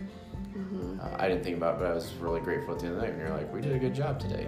hmm 0.53 0.99
Uh, 1.01 1.09
I 1.17 1.27
didn't 1.27 1.43
think 1.43 1.57
about, 1.57 1.75
it, 1.75 1.79
but 1.79 1.91
I 1.91 1.93
was 1.93 2.13
really 2.13 2.39
grateful 2.39 2.73
at 2.73 2.79
the 2.79 2.85
end 2.87 2.95
of 2.95 3.01
the 3.01 3.07
night. 3.07 3.13
And 3.13 3.21
you're 3.21 3.35
like, 3.37 3.51
we 3.53 3.61
did 3.61 3.73
a 3.73 3.79
good 3.79 3.93
job 3.95 4.19
today. 4.19 4.47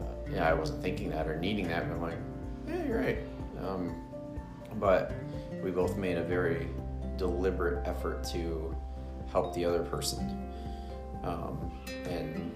Uh, 0.00 0.32
yeah, 0.32 0.48
I 0.48 0.54
wasn't 0.54 0.82
thinking 0.82 1.10
that 1.10 1.28
or 1.28 1.38
needing 1.38 1.68
that, 1.68 1.88
but 1.88 1.94
I'm 1.94 2.02
like, 2.02 2.18
yeah, 2.66 2.82
you're 2.84 3.00
right. 3.00 3.18
Um, 3.64 3.94
but 4.80 5.12
we 5.62 5.70
both 5.70 5.96
made 5.96 6.16
a 6.18 6.24
very 6.24 6.68
deliberate 7.16 7.86
effort 7.86 8.24
to 8.32 8.74
help 9.30 9.54
the 9.54 9.64
other 9.64 9.82
person. 9.82 10.50
Um, 11.22 11.72
and 12.08 12.52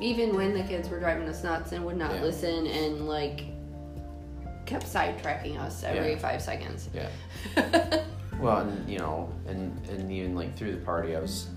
Even 0.00 0.34
when 0.34 0.54
the 0.54 0.62
kids 0.64 0.88
were 0.88 0.98
driving 0.98 1.28
us 1.28 1.42
nuts 1.44 1.72
and 1.72 1.84
would 1.84 1.96
not 1.96 2.14
Yeah. 2.14 2.22
listen 2.22 2.66
and 2.66 3.06
like 3.08 3.44
kept 4.66 4.86
sidetracking 4.86 5.58
us 5.58 5.82
every 5.84 6.12
Yeah. 6.12 6.18
five 6.18 6.40
seconds. 6.42 6.88
yeah, 6.94 7.08
well, 8.40 8.58
and 8.58 8.88
you 8.88 8.98
know, 8.98 9.28
and 9.46 9.78
and 9.88 10.10
even 10.10 10.34
like 10.34 10.56
through 10.56 10.72
the 10.72 10.80
party, 10.84 11.16
I 11.16 11.20
was 11.20 11.48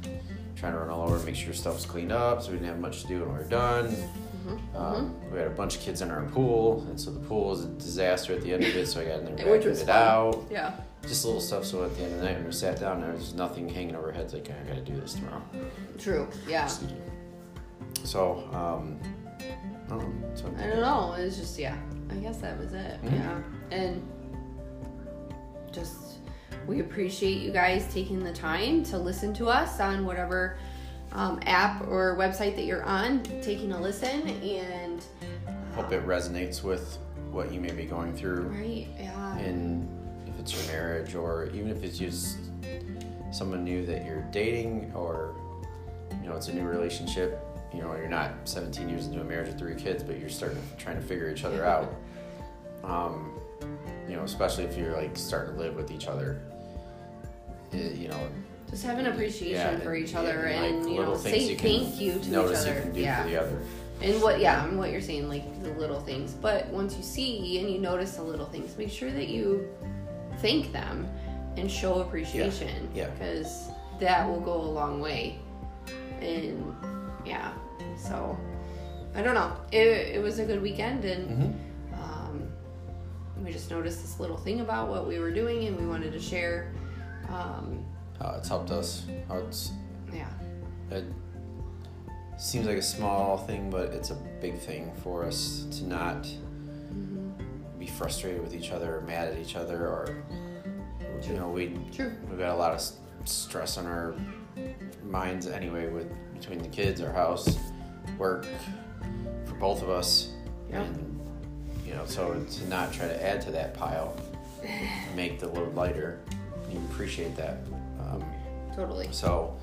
trying 0.56 0.74
to 0.74 0.80
run 0.80 0.90
all 0.90 1.04
over 1.04 1.16
and 1.18 1.26
make 1.26 1.36
sure 1.36 1.54
stuff 1.54 1.76
was 1.76 1.86
cleaned 1.86 2.12
up, 2.12 2.42
so 2.42 2.50
we 2.52 2.56
didn't 2.58 2.70
have 2.70 2.80
much 2.80 3.02
to 3.04 3.08
do 3.08 3.20
when 3.22 3.30
we 3.34 3.38
were 3.40 3.44
done. 3.50 3.88
Mm-hmm. 3.88 4.76
Um, 4.78 5.16
we 5.32 5.38
had 5.38 5.48
a 5.48 5.52
bunch 5.52 5.76
of 5.78 5.82
kids 5.82 6.02
in 6.02 6.12
our 6.12 6.24
pool, 6.24 6.86
and 6.90 7.00
so 7.00 7.12
the 7.12 7.20
pool 7.20 7.50
was 7.50 7.64
a 7.64 7.68
disaster 7.70 8.34
at 8.34 8.42
the 8.42 8.54
end 8.54 8.64
of 8.64 8.76
it. 8.76 8.88
So 8.88 9.00
I 9.02 9.06
got 9.06 9.20
in 9.20 9.36
there, 9.36 9.46
vacuumed 9.60 9.66
was 9.70 9.82
it 9.82 9.90
out, 9.90 10.44
Yeah. 10.52 10.74
just 11.08 11.24
little 11.24 11.40
stuff. 11.40 11.64
So 11.66 11.84
at 11.86 11.96
the 11.96 12.04
end 12.04 12.14
of 12.16 12.20
the 12.20 12.26
night, 12.26 12.36
when 12.38 12.46
we 12.48 12.52
sat 12.52 12.80
down, 12.80 12.98
and 12.98 13.04
there 13.04 13.14
was 13.14 13.34
nothing 13.34 13.70
hanging 13.70 13.96
over 13.96 14.08
our 14.08 14.12
heads. 14.14 14.34
Like 14.34 14.50
I 14.50 14.68
got 14.68 14.76
to 14.76 14.82
do 14.92 15.00
this 15.00 15.14
tomorrow. 15.14 15.42
True. 15.98 16.28
Yeah. 16.48 16.70
So, 18.04 18.48
um, 18.54 19.00
I 19.86 19.90
don't 19.90 20.22
know. 20.22 20.30
So, 20.36 20.54
I 20.58 20.68
don't 20.68 20.82
know. 20.82 21.14
It 21.14 21.26
was 21.26 21.38
just 21.38 21.58
yeah. 21.58 21.78
I 22.10 22.16
guess 22.16 22.38
that 22.40 22.58
was 22.60 22.74
it. 22.74 23.02
Mhm. 23.04 23.14
Yeah. 23.14 23.42
And 23.72 24.02
just 25.72 25.98
we 26.68 26.80
appreciate 26.80 27.42
you 27.42 27.52
guys 27.52 27.92
taking 27.94 28.24
the 28.24 28.32
time 28.34 28.84
to 28.86 28.98
listen 28.98 29.34
to 29.36 29.50
us 29.50 29.80
on 29.80 30.06
whatever 30.06 30.58
um, 31.12 31.40
app 31.46 31.86
or 31.88 32.16
website 32.18 32.56
that 32.56 32.66
you're 32.66 32.84
on, 32.84 33.24
taking 33.42 33.72
a 33.72 33.80
listen 33.82 34.28
and 34.30 35.04
hope 35.76 35.92
it 35.92 36.06
resonates 36.08 36.64
with 36.64 36.98
what 37.32 37.52
you 37.52 37.60
may 37.60 37.72
be 37.72 37.86
going 37.86 38.16
through. 38.16 38.44
right. 38.44 38.88
Yeah. 39.00 39.38
in 39.40 39.88
if 40.28 40.40
it's 40.40 40.54
your 40.54 40.76
marriage 40.76 41.16
or 41.16 41.48
even 41.54 41.70
if 41.70 41.84
it's 41.84 41.98
just 41.98 42.38
someone 43.32 43.64
new 43.64 43.86
that 43.86 44.06
you're 44.06 44.22
dating 44.32 44.92
or 44.96 45.36
you 46.22 46.30
know 46.30 46.36
it's 46.36 46.48
a 46.48 46.54
new 46.54 46.64
relationship 46.64 47.40
you 47.74 47.82
know 47.82 47.96
you're 47.96 48.08
not 48.08 48.32
17 48.46 48.90
years 48.90 49.08
into 49.08 49.22
a 49.22 49.24
marriage 49.24 49.48
with 49.48 49.60
three 49.60 49.76
kids 49.76 50.04
but 50.04 50.20
you're 50.20 50.30
starting 50.30 50.62
trying 50.78 50.96
to 50.96 51.02
figure 51.02 51.30
each 51.30 51.44
other 51.44 51.66
out 51.66 51.94
um, 52.84 53.32
you 54.08 54.16
know 54.16 54.24
especially 54.24 54.64
if 54.64 54.78
you're 54.78 54.96
like 54.96 55.16
starting 55.18 55.56
to 55.56 55.60
live 55.60 55.76
with 55.76 55.92
each 55.92 56.08
other 56.08 56.40
eh, 57.74 57.90
you 57.94 58.08
know 58.08 58.28
just 58.70 58.86
have 58.86 58.98
an 58.98 59.08
appreciation 59.08 59.78
yeah, 59.78 59.80
for 59.80 59.96
each 59.96 60.16
other 60.16 60.46
and, 60.46 60.84
like, 60.84 60.92
you 60.92 61.00
know 61.00 61.16
say 61.16 61.50
you 61.50 61.58
thank 61.58 62.00
you 62.00 62.14
to 62.14 62.20
each 62.20 62.28
notice 62.28 62.62
other. 62.62 62.76
you 62.76 62.82
can 62.82 62.94
do 62.94 63.02
yeah. 63.02 63.22
for 63.22 63.30
the 63.30 63.42
other 63.42 63.62
And 64.02 64.22
what, 64.22 64.40
yeah, 64.40 64.66
and 64.68 64.78
what 64.78 64.92
you're 64.92 65.02
saying, 65.02 65.30
like 65.30 65.64
the 65.64 65.72
little 65.74 66.00
things. 66.00 66.34
But 66.34 66.68
once 66.68 66.98
you 66.98 67.04
see 67.04 67.60
and 67.60 67.70
you 67.70 67.80
notice 67.80 68.18
the 68.18 68.24
little 68.24 68.48
things, 68.48 68.78
make 68.78 68.90
sure 68.92 69.12
that 69.12 69.30
you 69.30 69.70
thank 70.40 70.74
them 70.74 71.08
and 71.56 71.72
show 71.72 72.02
appreciation. 72.02 72.90
yeah. 72.94 73.10
Because 73.12 73.70
that 74.00 74.28
will 74.28 74.42
go 74.42 74.56
a 74.56 74.72
long 74.72 75.00
way. 75.00 75.40
And 76.20 76.76
yeah, 77.26 77.54
so 78.08 78.38
I 79.16 79.22
don't 79.22 79.36
know. 79.36 79.54
It, 79.72 80.16
it 80.16 80.22
was 80.22 80.40
a 80.40 80.46
good 80.46 80.62
weekend, 80.62 81.06
and 81.06 81.30
Mhm. 81.30 81.54
um, 82.04 82.48
we 83.44 83.52
just 83.52 83.70
noticed 83.70 84.02
this 84.02 84.20
little 84.20 84.38
thing 84.38 84.62
about 84.62 84.90
what 84.90 85.08
we 85.08 85.20
were 85.20 85.32
doing, 85.32 85.68
and 85.68 85.78
we 85.80 85.86
wanted 85.88 86.12
to 86.14 86.20
share. 86.20 86.72
Um, 87.30 87.86
how 88.20 88.32
it's 88.38 88.48
helped 88.50 88.70
us 88.72 89.06
how 89.28 89.38
it's 89.38 89.72
yeah, 90.14 90.28
it 90.92 91.06
seems 92.38 92.68
like 92.68 92.78
a 92.78 92.82
small 92.82 93.38
thing, 93.38 93.70
but 93.70 93.90
it's 93.94 94.12
a 94.12 94.16
big 94.42 94.58
thing 94.60 94.92
for 95.04 95.24
us 95.26 95.66
to 95.78 95.86
not 95.88 96.28
be 97.80 97.88
frustrated 97.88 98.42
with 98.42 98.54
each 98.54 98.72
other 98.72 98.98
or 98.98 99.02
mad 99.02 99.30
at 99.30 99.40
each 99.40 99.56
other 99.56 99.88
or 99.88 100.16
you 101.28 101.34
know 101.34 101.50
we 101.50 101.78
true. 101.92 102.12
we've 102.30 102.40
got 102.40 102.54
a 102.54 102.56
lot 102.58 102.72
of 102.74 102.82
stress 103.28 103.78
on 103.78 103.86
our 103.86 104.14
minds 105.04 105.48
anyway 105.48 105.88
with 105.90 106.08
between 106.34 106.60
the 106.60 106.68
kids 106.70 107.02
our 107.02 107.12
house 107.12 107.58
work 108.18 108.46
for 109.46 109.56
both 109.56 109.82
of 109.82 109.90
us 109.90 110.30
Yeah. 110.70 110.82
and 110.82 111.20
you 111.86 111.94
know 111.94 112.06
so 112.06 112.34
to 112.34 112.68
not 112.68 112.92
try 112.94 113.08
to 113.08 113.24
add 113.26 113.42
to 113.42 113.52
that 113.52 113.74
pile 113.74 114.16
make 115.16 115.40
the 115.40 115.48
load 115.50 115.76
lighter 115.76 116.20
you 116.72 116.80
appreciate 116.92 117.36
that 117.36 117.58
um, 118.00 118.24
Totally. 118.76 119.08
so 119.12 119.56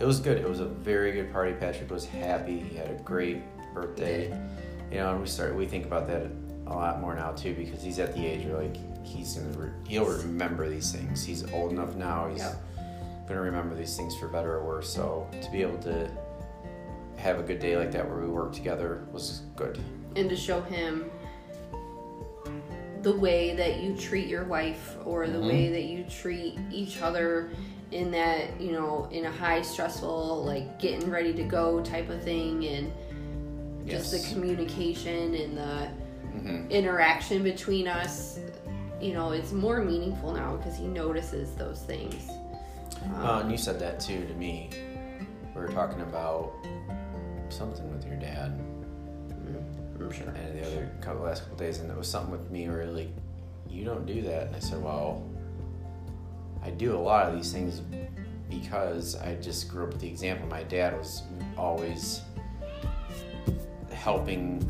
it 0.00 0.04
was 0.04 0.18
good. 0.18 0.38
It 0.38 0.48
was 0.48 0.58
a 0.58 0.64
very 0.64 1.12
good 1.12 1.32
party. 1.32 1.52
Patrick 1.52 1.88
was 1.88 2.04
happy. 2.04 2.58
He 2.58 2.76
had 2.76 2.90
a 2.90 2.94
great 3.04 3.42
birthday. 3.72 4.26
You 4.90 4.98
know, 4.98 5.12
and 5.12 5.20
we 5.20 5.26
start 5.28 5.54
we 5.54 5.66
think 5.66 5.86
about 5.86 6.08
that 6.08 6.26
a 6.66 6.74
lot 6.74 7.00
more 7.00 7.14
now 7.14 7.30
too 7.30 7.54
because 7.54 7.80
he's 7.80 8.00
at 8.00 8.12
the 8.12 8.26
age 8.26 8.44
where 8.44 8.60
like 8.62 8.76
he's 9.06 9.34
gonna 9.34 9.56
re- 9.56 9.70
he'll 9.86 10.04
remember 10.06 10.68
these 10.68 10.90
things. 10.90 11.24
He's 11.24 11.48
old 11.52 11.70
enough 11.70 11.94
now. 11.94 12.28
He's 12.28 12.40
Yep. 12.40 12.62
gonna 13.28 13.40
remember 13.40 13.76
these 13.76 13.96
things 13.96 14.16
for 14.16 14.26
better 14.26 14.56
or 14.56 14.64
worse. 14.64 14.92
So 14.92 15.28
to 15.40 15.50
be 15.52 15.62
able 15.62 15.78
to 15.78 16.10
have 17.24 17.40
a 17.40 17.42
good 17.42 17.58
day 17.58 17.74
like 17.76 17.90
that 17.90 18.06
where 18.06 18.18
we 18.20 18.28
work 18.28 18.52
together 18.52 19.06
was 19.10 19.40
good. 19.56 19.78
and 20.16 20.28
to 20.30 20.36
show 20.36 20.60
him 20.60 21.10
the 23.02 23.16
way 23.16 23.54
that 23.56 23.82
you 23.82 23.96
treat 23.96 24.28
your 24.28 24.44
wife 24.44 24.96
or 25.04 25.26
the 25.26 25.38
Mhm. 25.38 25.46
way 25.48 25.68
that 25.70 25.84
you 25.84 26.04
treat 26.04 26.58
each 26.70 27.00
other 27.02 27.48
in 27.90 28.10
that 28.10 28.60
you 28.60 28.72
know 28.72 29.08
in 29.10 29.24
a 29.24 29.30
high 29.30 29.60
stressful 29.62 30.44
like 30.44 30.78
getting 30.78 31.10
ready 31.10 31.32
to 31.34 31.42
go 31.42 31.80
type 31.82 32.08
of 32.10 32.22
thing 32.22 32.64
and 32.66 32.92
just 33.86 34.12
Yes. 34.12 34.22
the 34.28 34.34
communication 34.34 35.34
and 35.34 35.56
the 35.58 35.88
hmm 36.38 36.70
interaction 36.70 37.42
between 37.42 37.86
us 37.88 38.38
you 39.00 39.12
know 39.12 39.32
it's 39.32 39.52
more 39.52 39.80
meaningful 39.82 40.32
now 40.32 40.56
because 40.56 40.76
he 40.76 40.86
notices 40.86 41.52
those 41.56 41.80
things 41.82 42.28
Um, 43.04 43.26
Uh, 43.26 43.40
and 43.40 43.50
you 43.50 43.58
said 43.58 43.78
that 43.80 43.98
too 44.00 44.24
to 44.26 44.34
me. 44.34 44.70
We 45.54 45.60
were 45.60 45.68
talking 45.68 46.00
about 46.00 46.52
something 47.50 47.90
with 47.92 48.06
your 48.06 48.16
dad. 48.16 48.58
Mm-hmm. 49.28 50.02
I'm 50.02 50.12
sure 50.12 50.28
and 50.28 50.58
the 50.58 50.66
other 50.66 50.90
couple 51.00 51.24
last 51.24 51.42
couple 51.42 51.56
days, 51.58 51.78
and 51.78 51.90
it 51.90 51.96
was 51.96 52.08
something 52.08 52.32
with 52.32 52.50
me 52.50 52.68
where 52.68 52.86
like, 52.86 53.10
you 53.68 53.84
don't 53.84 54.06
do 54.06 54.22
that, 54.22 54.48
and 54.48 54.56
I 54.56 54.58
said, 54.58 54.82
well, 54.82 55.22
I 56.62 56.70
do 56.70 56.96
a 56.96 56.98
lot 56.98 57.28
of 57.28 57.34
these 57.34 57.52
things 57.52 57.82
because 58.50 59.16
I 59.16 59.34
just 59.36 59.68
grew 59.68 59.84
up 59.84 59.90
with 59.90 60.00
the 60.00 60.08
example. 60.08 60.46
My 60.48 60.62
dad 60.62 60.96
was 60.96 61.22
always 61.56 62.22
helping 63.92 64.60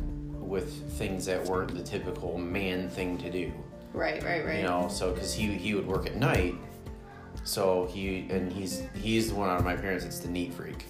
with 0.40 0.90
things 0.98 1.26
that 1.26 1.44
weren't 1.44 1.74
the 1.74 1.82
typical 1.82 2.38
man 2.38 2.88
thing 2.88 3.18
to 3.18 3.30
do. 3.30 3.52
right 3.92 4.22
right 4.22 4.44
right 4.44 4.58
You 4.58 4.62
know, 4.62 4.88
so 4.88 5.12
because 5.12 5.34
he 5.34 5.52
he 5.54 5.74
would 5.74 5.86
work 5.86 6.06
at 6.06 6.16
night, 6.16 6.54
so 7.44 7.86
he 7.92 8.26
and 8.30 8.52
he's 8.52 8.82
he's 8.94 9.28
the 9.30 9.34
one 9.34 9.48
out 9.48 9.58
of 9.58 9.64
my 9.64 9.76
parents 9.76 10.04
that's 10.04 10.20
the 10.20 10.28
neat 10.28 10.54
freak. 10.54 10.86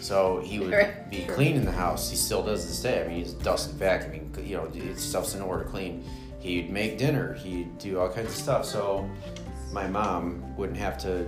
So 0.00 0.40
he 0.40 0.58
would 0.58 0.72
Right, 0.72 1.10
be 1.10 1.24
cleaning 1.24 1.64
the 1.64 1.72
house. 1.72 2.10
He 2.10 2.16
still 2.16 2.42
does 2.42 2.66
this 2.66 2.80
day. 2.80 3.04
I 3.04 3.08
mean, 3.08 3.18
he's 3.18 3.32
dusting, 3.32 3.76
vacuuming. 3.76 4.46
You 4.46 4.56
know, 4.56 4.94
stuff's 4.94 5.34
in 5.34 5.42
order, 5.42 5.64
clean. 5.64 6.04
He'd 6.40 6.70
make 6.70 6.98
dinner. 6.98 7.34
He'd 7.34 7.78
do 7.78 7.98
all 8.00 8.08
kinds 8.08 8.28
of 8.28 8.34
stuff. 8.34 8.64
So 8.64 9.08
my 9.72 9.86
mom 9.86 10.56
wouldn't 10.56 10.78
have 10.78 10.98
to 10.98 11.26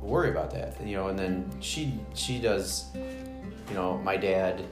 worry 0.00 0.30
about 0.30 0.50
that. 0.52 0.84
You 0.84 0.96
know, 0.96 1.08
and 1.08 1.18
then 1.18 1.50
she 1.60 1.94
she 2.14 2.38
does. 2.38 2.86
You 2.94 3.74
know, 3.74 3.98
my 3.98 4.16
dad. 4.16 4.62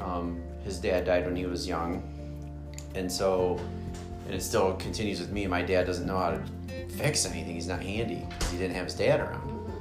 Um, 0.00 0.42
his 0.64 0.78
dad 0.78 1.04
died 1.04 1.26
when 1.26 1.36
he 1.36 1.46
was 1.46 1.66
young, 1.66 2.02
and 2.94 3.10
so 3.10 3.60
and 4.26 4.34
it 4.34 4.42
still 4.42 4.74
continues 4.76 5.20
with 5.20 5.30
me. 5.30 5.46
My 5.46 5.62
dad 5.62 5.86
doesn't 5.86 6.06
know 6.06 6.18
how 6.18 6.30
to 6.30 6.42
fix 6.96 7.26
anything. 7.26 7.54
He's 7.54 7.66
not 7.66 7.82
handy 7.82 8.26
he 8.52 8.58
didn't 8.58 8.76
have 8.76 8.84
his 8.84 8.94
dad 8.94 9.20
around. 9.20 9.72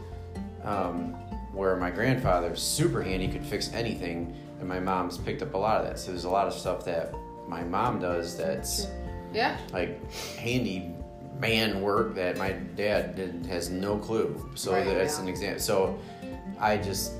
Um, 0.63 1.15
where 1.53 1.75
my 1.75 1.89
grandfather's 1.91 2.61
super 2.61 3.01
handy, 3.01 3.27
could 3.27 3.45
fix 3.45 3.71
anything, 3.73 4.35
and 4.59 4.67
my 4.67 4.79
mom's 4.79 5.17
picked 5.17 5.41
up 5.41 5.53
a 5.53 5.57
lot 5.57 5.81
of 5.81 5.87
that. 5.87 5.99
So 5.99 6.11
there's 6.11 6.23
a 6.23 6.29
lot 6.29 6.47
of 6.47 6.53
stuff 6.53 6.85
that 6.85 7.13
my 7.47 7.63
mom 7.63 7.99
does 7.99 8.37
that's 8.37 8.87
yeah 9.33 9.57
like 9.73 10.11
handy 10.37 10.93
man 11.39 11.81
work 11.81 12.13
that 12.15 12.37
my 12.37 12.51
dad 12.51 13.15
did, 13.15 13.45
has 13.47 13.69
no 13.69 13.97
clue. 13.97 14.49
So 14.55 14.71
Right, 14.71 14.85
that's 14.85 15.17
yeah. 15.17 15.23
an 15.23 15.29
example. 15.29 15.59
So 15.61 15.99
I 16.59 16.77
just 16.77 17.13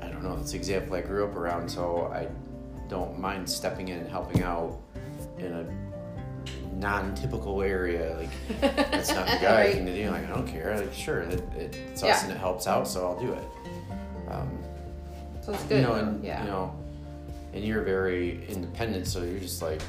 I 0.00 0.08
don't 0.08 0.22
know. 0.22 0.36
It's 0.40 0.52
an 0.52 0.58
example 0.58 0.94
I 0.94 1.00
grew 1.00 1.24
up 1.24 1.34
around. 1.36 1.68
So 1.68 2.10
I 2.12 2.28
don't 2.88 3.18
mind 3.18 3.48
stepping 3.48 3.88
in 3.88 3.98
and 3.98 4.08
helping 4.08 4.42
out 4.42 4.78
in 5.38 5.52
a 5.52 5.66
non-typical 6.72 7.62
area. 7.62 8.16
Like 8.18 8.60
that's 8.90 9.10
not 9.12 9.26
the 9.26 9.38
guy 9.40 9.64
Right. 9.64 9.74
thing 9.74 9.86
to 9.86 9.94
do. 9.94 10.10
Like 10.10 10.24
I 10.24 10.28
don't 10.34 10.46
care. 10.46 10.76
Like 10.78 10.92
sure, 10.92 11.20
it, 11.20 11.40
it, 11.56 11.76
it's 11.76 12.02
us 12.02 12.08
Yeah. 12.08 12.22
and 12.24 12.32
it 12.32 12.38
helps 12.38 12.66
out, 12.66 12.88
so 12.88 13.06
I'll 13.06 13.20
do 13.20 13.32
it. 13.32 13.44
Um, 14.30 14.58
so 15.42 15.52
it's 15.52 15.62
good 15.64 15.76
you 15.78 15.82
know, 15.82 15.94
and 15.94 16.24
yeah 16.24 16.42
you 16.42 16.48
know, 16.50 16.74
and 17.52 17.64
you're 17.64 17.82
very 17.82 18.44
independent, 18.48 19.06
so 19.06 19.22
you're 19.22 19.40
just 19.40 19.60
like, 19.62 19.82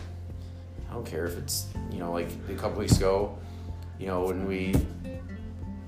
I 0.89 0.93
don't 0.93 1.05
care 1.05 1.25
if 1.25 1.37
it's 1.37 1.67
you 1.91 1.99
know, 1.99 2.11
like 2.11 2.27
a 2.49 2.53
couple 2.55 2.79
weeks 2.79 2.97
ago, 2.97 3.37
you 3.99 4.07
know, 4.07 4.25
when 4.25 4.45
we 4.47 4.75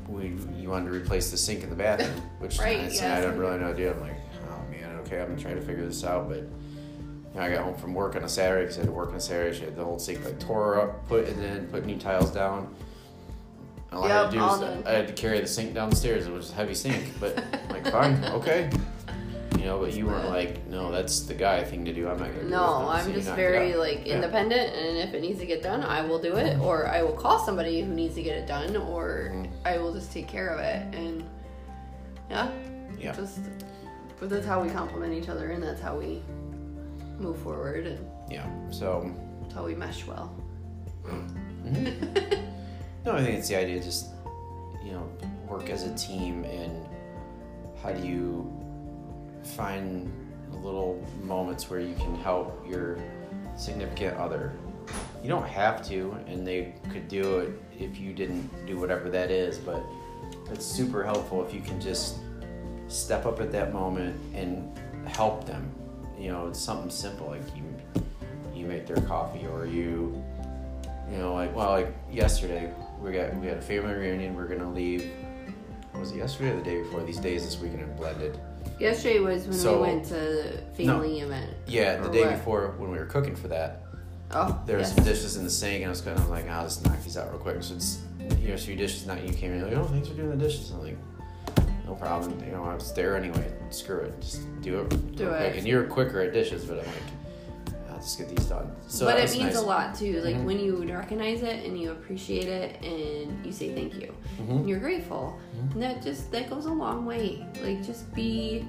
we 0.08 0.36
you 0.58 0.70
wanted 0.70 0.86
to 0.92 0.96
replace 0.96 1.32
the 1.32 1.38
sink 1.38 1.64
in 1.64 1.70
the 1.70 1.76
bathroom, 1.76 2.22
which 2.40 2.60
Right, 2.60 3.02
I, 3.02 3.22
don't 3.22 3.38
really 3.38 3.58
know 3.60 3.72
idea. 3.72 3.92
I'm 3.94 4.02
like, 4.02 4.16
oh 4.50 4.72
man, 4.72 4.96
okay, 5.00 5.20
I'm 5.20 5.30
gonna 5.30 5.42
try 5.42 5.54
to 5.54 5.62
figure 5.62 5.86
this 5.86 6.04
out, 6.04 6.30
but. 6.30 6.44
You 7.36 7.42
know, 7.42 7.48
I 7.48 7.52
got 7.52 7.66
home 7.66 7.76
from 7.76 7.94
work 7.94 8.16
on 8.16 8.24
a 8.24 8.30
Saturday 8.30 8.62
because 8.64 8.78
I 8.78 8.82
had 8.82 8.86
to 8.88 8.94
work 8.94 9.10
on 9.10 9.16
a 9.16 9.20
Saturday. 9.20 9.58
She 9.58 9.66
had 9.66 9.76
the 9.76 9.84
whole 9.84 10.00
sink 10.00 10.24
like 10.24 10.40
tore 10.40 10.80
up, 10.80 11.06
put 11.10 11.26
it 11.26 11.38
in, 11.38 11.68
put 11.68 11.86
new 11.86 11.98
tiles 11.98 12.32
down. 12.32 12.74
All 13.92 14.06
I 14.06 14.08
had 14.08 14.32
to 14.32 14.38
do 14.38 14.42
was 14.42 14.62
done. 14.62 14.84
I 14.86 14.92
had 14.92 15.08
to 15.08 15.14
carry 15.14 15.42
the 15.42 15.48
sink 15.48 15.74
downstairs. 15.74 16.28
It 16.28 16.32
was 16.32 16.52
a 16.52 16.54
heavy 16.54 16.74
sink, 16.74 17.04
but 17.20 17.38
I'm 17.38 17.70
like 17.70 17.92
fine, 17.92 18.24
okay. 18.26 18.70
You 19.60 19.66
know, 19.66 19.80
but 19.80 19.94
you 19.94 20.06
weren't 20.06 20.30
like, 20.30 20.66
no, 20.68 20.92
that's 20.94 21.22
the 21.24 21.34
guy 21.34 21.62
thing 21.66 21.84
to 21.84 21.94
do. 21.94 22.08
I'm 22.08 22.20
not 22.20 22.30
gonna. 22.30 22.44
do 22.44 22.50
No, 22.50 22.64
it. 22.64 22.68
So 22.68 22.88
I'm 22.90 23.10
you 23.10 23.16
just 23.16 23.36
very 23.36 23.76
like 23.76 24.06
Yeah. 24.08 24.16
independent, 24.16 24.74
and 24.74 24.98
if 24.98 25.14
it 25.14 25.20
needs 25.22 25.40
to 25.40 25.46
get 25.46 25.62
done, 25.62 25.84
I 25.84 26.06
will 26.08 26.22
do 26.22 26.38
it, 26.38 26.58
or 26.60 26.88
I 26.88 27.02
will 27.02 27.14
call 27.14 27.40
somebody 27.46 27.82
who 27.82 27.94
needs 27.94 28.16
to 28.16 28.24
get 28.24 28.38
it 28.38 28.48
done, 28.48 28.78
or 28.78 29.32
Mhm. 29.34 29.48
I 29.66 29.78
will 29.78 29.94
just 29.94 30.10
take 30.14 30.28
care 30.30 30.48
of 30.50 30.60
it. 30.62 30.96
And 30.96 31.26
yeah, 32.30 32.50
Yeah. 32.98 33.12
just 33.14 33.40
But 34.22 34.30
that's 34.30 34.46
how 34.46 34.62
we 34.64 34.70
compliment 34.70 35.14
each 35.14 35.28
other, 35.28 35.52
and 35.52 35.62
that's 35.62 35.82
how 35.82 35.98
we 35.98 36.22
move 37.20 37.38
forward, 37.40 37.86
and 37.88 38.00
Yeah. 38.30 38.46
So 38.72 39.12
that's 39.42 39.54
how 39.54 39.66
we 39.66 39.76
mesh 39.76 40.06
well. 40.06 40.36
mhm. 41.04 42.50
no, 43.06 43.14
I 43.14 43.24
think 43.24 43.38
it's 43.40 43.48
the 43.50 43.56
idea. 43.58 43.82
Just 43.82 44.10
you 44.84 44.92
know, 44.92 45.08
work 45.48 45.70
as 45.70 45.84
a 45.84 45.94
team, 45.96 46.44
and 46.46 46.86
how 47.82 47.92
do 47.92 48.06
you 48.08 48.52
find 49.56 50.12
little 50.52 51.04
moments 51.24 51.70
where 51.70 51.80
you 51.80 51.96
can 51.96 52.16
help 52.16 52.66
your 52.68 52.98
significant 53.58 54.18
other? 54.18 54.54
You 55.24 55.30
don't 55.30 55.48
have 55.48 55.86
to, 55.88 56.16
and 56.28 56.46
they 56.46 56.76
could 56.92 57.08
do 57.08 57.40
it 57.40 57.50
if 57.80 58.00
you 58.00 58.14
didn't 58.14 58.48
do 58.68 58.78
whatever 58.78 59.10
that 59.10 59.32
is. 59.32 59.58
But 59.58 59.84
it's 60.52 60.66
super 60.66 61.04
helpful 61.04 61.44
if 61.46 61.54
you 61.54 61.62
can 61.62 61.82
just 61.82 62.18
step 62.88 63.26
up 63.26 63.42
at 63.42 63.52
that 63.52 63.74
moment 63.74 64.16
and 64.36 64.78
help 65.08 65.46
them. 65.46 65.72
You 66.18 66.32
know, 66.32 66.48
it's 66.48 66.60
something 66.60 66.90
simple 66.90 67.28
like 67.28 67.42
you 67.56 67.64
you 68.54 68.66
make 68.66 68.88
their 68.88 69.02
coffee 69.06 69.46
or 69.48 69.66
you 69.66 70.24
you 71.12 71.18
know 71.18 71.34
like 71.34 71.54
well 71.56 71.72
like 71.72 71.94
yesterday 72.12 72.72
we 73.02 73.12
got 73.12 73.36
we 73.36 73.48
had 73.48 73.58
a 73.58 73.62
family 73.62 73.94
reunion 73.94 74.34
we're 74.36 74.48
gonna 74.48 74.72
leave 74.72 75.12
was 75.94 76.12
it 76.12 76.18
yesterday 76.18 76.52
or 76.52 76.56
the 76.56 76.64
day 76.64 76.82
before 76.82 77.04
these 77.04 77.20
days 77.20 77.44
this 77.46 77.60
weekend 77.60 77.84
are 77.84 77.88
blended 77.96 78.40
Yesterday 78.80 79.20
was 79.20 79.44
when 79.44 79.54
So- 79.54 79.76
we 79.76 79.82
went 79.90 80.06
to 80.06 80.14
the 80.16 80.64
family 80.76 81.20
event. 81.20 81.52
yeah 81.68 81.98
the 81.98 82.10
day 82.10 82.22
what? 82.26 82.32
before 82.38 82.74
when 82.78 82.90
we 82.92 82.98
were 82.98 83.06
cooking 83.06 83.36
for 83.36 83.50
that 83.50 83.82
Oh, 84.32 84.60
there 84.66 84.78
was 84.78 84.88
yes. 84.88 84.96
some 84.96 85.04
dishes 85.06 85.36
in 85.36 85.44
the 85.44 85.50
sink 85.52 85.82
and 85.82 85.86
I 85.86 85.90
was 85.90 86.02
kind 86.02 86.18
of 86.18 86.30
like 86.30 86.46
ah, 86.50 86.60
I'll 86.60 86.64
just 86.64 86.84
knock 86.86 87.00
these 87.04 87.18
out 87.18 87.30
real 87.30 87.40
quick 87.40 87.62
so 87.62 87.76
it's 87.76 88.00
you 88.40 88.48
know 88.48 88.54
a 88.56 88.58
few 88.58 88.76
dishes 88.76 89.06
not 89.06 89.22
you 89.22 89.32
came 89.34 89.52
in 89.52 89.62
like 89.62 89.74
oh 89.74 89.84
thanks 89.84 90.08
for 90.08 90.16
doing 90.16 90.30
the 90.32 90.38
dishes 90.38 90.72
I'm 90.72 90.80
like 90.82 90.98
no 91.86 91.94
problem 91.96 92.44
you 92.46 92.52
know 92.52 92.64
I 92.64 92.74
was 92.76 92.92
there 92.94 93.16
anyway 93.16 93.52
screw 93.70 94.00
it 94.00 94.20
just 94.22 94.42
do 94.62 94.82
it 94.82 95.16
Do 95.16 95.30
it. 95.30 95.58
and 95.58 95.68
you're 95.68 95.84
quicker 95.86 96.20
at 96.22 96.34
dishes 96.34 96.66
but 96.66 96.80
I'm 96.80 96.86
like 96.86 97.82
I'll 97.92 97.98
just 98.02 98.18
get 98.18 98.30
these 98.36 98.46
done 98.48 98.76
so 98.88 99.06
but 99.06 99.18
it 99.20 99.32
means 99.32 99.54
nice. 99.54 99.56
a 99.56 99.62
lot 99.62 99.96
too. 99.96 100.22
Like 100.22 100.36
Mhm. 100.36 100.44
when 100.46 100.60
you 100.60 100.84
recognize 100.94 101.42
it 101.44 101.66
and 101.66 101.80
you 101.80 101.92
appreciate 101.92 102.48
it 102.48 102.84
and 102.84 103.46
you 103.46 103.52
say 103.52 103.74
thank 103.74 103.96
you 103.96 104.14
Mhm. 104.40 104.50
and 104.50 104.70
you're 104.70 104.80
grateful. 104.80 105.38
Mhm. 105.56 105.74
And 105.74 105.82
that 105.82 106.02
just 106.04 106.30
that 106.32 106.50
goes 106.50 106.66
a 106.66 106.72
long 106.74 107.06
way. 107.06 107.46
Like 107.64 107.84
just 107.86 108.14
be 108.14 108.66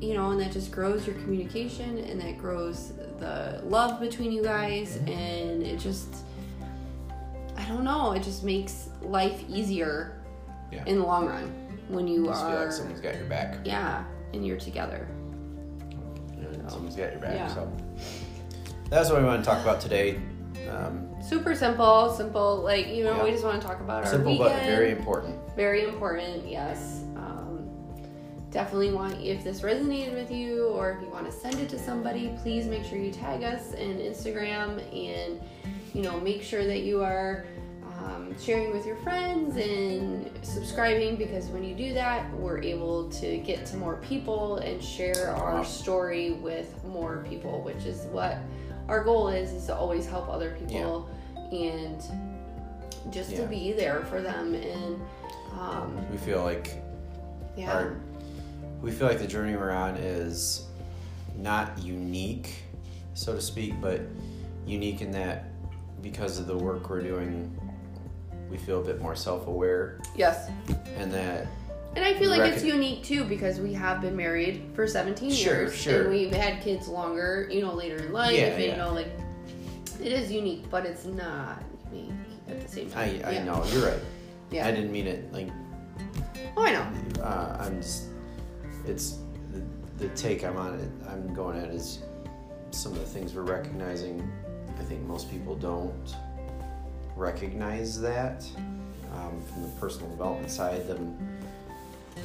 you 0.00 0.14
know, 0.14 0.32
and 0.32 0.40
that 0.40 0.50
just 0.52 0.70
grows 0.72 1.06
your 1.06 1.14
communication 1.16 1.96
and 1.98 2.20
that 2.20 2.36
grows 2.36 2.92
the 3.20 3.62
love 3.64 4.00
between 4.00 4.32
you 4.32 4.42
guys 4.42 4.98
Mhm. 4.98 5.08
and 5.10 5.62
it 5.62 5.78
just 5.78 6.08
I 7.56 7.64
don't 7.68 7.84
know, 7.84 8.12
it 8.12 8.22
just 8.22 8.42
makes 8.44 8.88
life 9.02 9.44
easier 9.48 10.12
Yeah. 10.72 10.84
in 10.86 10.98
the 10.98 11.04
long 11.04 11.26
run 11.26 11.52
when 11.88 12.08
you 12.08 12.24
just 12.26 12.40
feel 12.40 12.50
are 12.52 12.64
like 12.64 12.72
someone's 12.72 13.00
got 13.00 13.14
your 13.16 13.26
back 13.26 13.58
yeah, 13.64 14.04
and 14.32 14.46
you're 14.46 14.58
together. 14.58 15.06
and 16.36 16.70
someone's 16.70 16.96
got 16.96 17.12
your 17.12 17.20
back. 17.20 17.34
Yeah. 17.34 17.54
So 17.54 17.70
that's 18.88 19.10
what 19.10 19.20
we 19.20 19.26
want 19.26 19.44
to 19.44 19.48
talk 19.50 19.62
about 19.62 19.80
today. 19.80 20.20
Um, 20.70 21.08
Super 21.22 21.54
simple, 21.54 22.12
simple. 22.14 22.56
Like 22.62 22.88
you 22.88 23.04
know, 23.04 23.16
Yeah. 23.16 23.24
we 23.24 23.30
just 23.30 23.44
want 23.44 23.60
to 23.60 23.66
talk 23.66 23.80
about 23.80 24.04
our 24.04 24.10
simple 24.10 24.36
but 24.38 24.52
very 24.62 24.90
important. 24.90 25.36
Very 25.56 25.84
important, 25.84 26.48
yes. 26.48 27.00
Um, 27.16 27.68
definitely 28.50 28.92
want 28.92 29.20
if 29.20 29.44
this 29.44 29.60
resonated 29.60 30.14
with 30.14 30.30
you 30.30 30.68
or 30.68 30.92
if 30.92 31.02
you 31.02 31.08
want 31.10 31.26
to 31.26 31.32
send 31.32 31.58
it 31.58 31.68
to 31.70 31.78
somebody, 31.78 32.32
please 32.42 32.66
make 32.66 32.84
sure 32.84 32.98
you 32.98 33.12
tag 33.12 33.42
us 33.42 33.72
in 33.74 33.98
Instagram 33.98 34.78
and 34.94 35.40
you 35.94 36.02
know 36.02 36.18
make 36.20 36.42
sure 36.42 36.64
that 36.64 36.80
you 36.80 37.02
are 37.02 37.44
um, 38.04 38.34
sharing 38.40 38.72
with 38.72 38.84
your 38.86 38.96
friends 38.96 39.56
and 39.56 40.41
subscribing 40.62 41.16
because 41.16 41.48
when 41.48 41.64
you 41.64 41.74
do 41.74 41.92
that, 41.92 42.32
we're 42.34 42.62
able 42.62 43.10
to 43.10 43.38
get 43.38 43.66
to 43.66 43.76
more 43.76 43.96
people 43.96 44.58
and 44.58 44.82
share 44.82 45.30
our 45.30 45.64
story 45.64 46.32
with 46.34 46.72
more 46.84 47.26
people, 47.28 47.62
which 47.62 47.84
is 47.84 48.02
what 48.12 48.38
our 48.86 49.02
goal 49.02 49.28
is: 49.28 49.50
is 49.50 49.66
to 49.66 49.74
always 49.74 50.06
help 50.06 50.28
other 50.28 50.56
people 50.60 51.10
and 51.50 52.00
just 53.12 53.34
to 53.34 53.42
be 53.46 53.72
there 53.72 54.04
for 54.04 54.22
them 54.22 54.54
and 54.54 55.00
um, 55.58 56.10
We 56.12 56.16
feel 56.18 56.42
like 56.42 56.80
yeah. 57.56 57.72
our 57.72 57.96
we 58.80 58.92
feel 58.92 59.08
like 59.08 59.18
the 59.18 59.26
journey 59.26 59.56
we're 59.56 59.72
on 59.72 59.96
is 59.96 60.66
not 61.36 61.76
unique, 61.82 62.62
so 63.14 63.34
to 63.34 63.40
speak, 63.40 63.80
but 63.80 64.00
unique 64.64 65.00
in 65.00 65.10
that 65.10 65.46
because 66.02 66.38
of 66.38 66.46
the 66.46 66.56
work 66.56 66.88
we're 66.88 67.02
doing, 67.02 67.52
we 68.52 68.58
feel 68.58 68.80
a 68.80 68.84
bit 68.84 69.00
more 69.00 69.16
self-aware, 69.16 69.98
yes 70.14 70.50
and 70.98 71.10
that 71.10 71.46
and 71.96 72.04
i 72.04 72.12
feel 72.14 72.28
like 72.30 72.52
it's 72.52 72.62
unique 72.62 73.02
too 73.02 73.24
because 73.24 73.58
we 73.60 73.72
have 73.72 74.00
been 74.02 74.14
married 74.16 74.62
for 74.74 74.86
17 74.86 75.30
Sure, 75.32 75.54
years 75.54 75.74
sure. 75.74 76.02
and 76.02 76.10
we've 76.10 76.32
had 76.32 76.62
kids 76.62 76.86
longer 76.86 77.48
you 77.50 77.62
know 77.62 77.72
later 77.72 77.96
in 77.96 78.12
life 78.12 78.32
Yeah, 78.36 78.44
and, 78.48 78.62
you 78.62 78.68
yeah. 78.68 78.76
know 78.76 78.92
like 78.92 79.08
it 80.00 80.12
is 80.12 80.30
unique 80.30 80.64
but 80.70 80.84
it's 80.86 81.04
not 81.06 81.62
unique 81.92 82.12
at 82.48 82.60
the 82.60 82.68
same 82.68 82.86
I 82.94 83.08
time 83.08 83.22
I 83.24 83.30
yeah. 83.32 83.44
know 83.44 83.64
you're 83.72 83.86
right. 83.90 84.00
yeah 84.50 84.66
I 84.66 84.70
didn't 84.70 84.92
mean 84.92 85.06
it 85.06 85.32
like 85.32 85.48
oh 86.56 86.64
i 86.64 86.72
know 86.72 86.86
uh, 87.22 87.56
I'm 87.60 87.80
just, 87.80 88.04
it's 88.86 89.18
the, 89.52 89.62
the 89.98 90.08
take 90.14 90.44
I'm 90.44 90.56
on 90.56 90.78
it. 90.78 90.90
I'm 91.08 91.32
going 91.34 91.58
at 91.58 91.68
is 91.68 92.00
some 92.70 92.92
of 92.92 92.98
the 92.98 93.06
things 93.06 93.32
we're 93.34 93.42
recognizing. 93.42 94.28
I 94.78 94.82
think 94.82 95.02
most 95.02 95.30
people 95.30 95.54
don't 95.54 96.16
recognize 97.16 98.00
that 98.00 98.44
um, 99.14 99.40
from 99.52 99.62
the 99.62 99.68
personal 99.80 100.08
development 100.10 100.50
side. 100.50 100.86
Them 100.88 101.16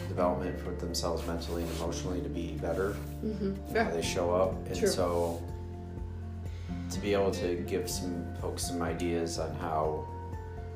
development 0.07 0.59
for 0.59 0.71
themselves 0.71 1.25
mentally 1.27 1.63
and 1.63 1.71
emotionally 1.77 2.21
to 2.21 2.29
be 2.29 2.57
better. 2.61 2.95
mm-hmm. 3.23 3.75
How 3.75 3.89
they 3.91 4.01
show 4.01 4.33
up, 4.33 4.53
and 4.67 4.75
True. 4.77 4.87
so 4.87 5.41
to 6.91 6.99
be 6.99 7.13
able 7.13 7.31
to 7.31 7.55
give 7.67 7.89
some 7.89 8.25
folks 8.41 8.65
some 8.67 8.81
ideas 8.81 9.37
on 9.39 9.53
how 9.55 10.07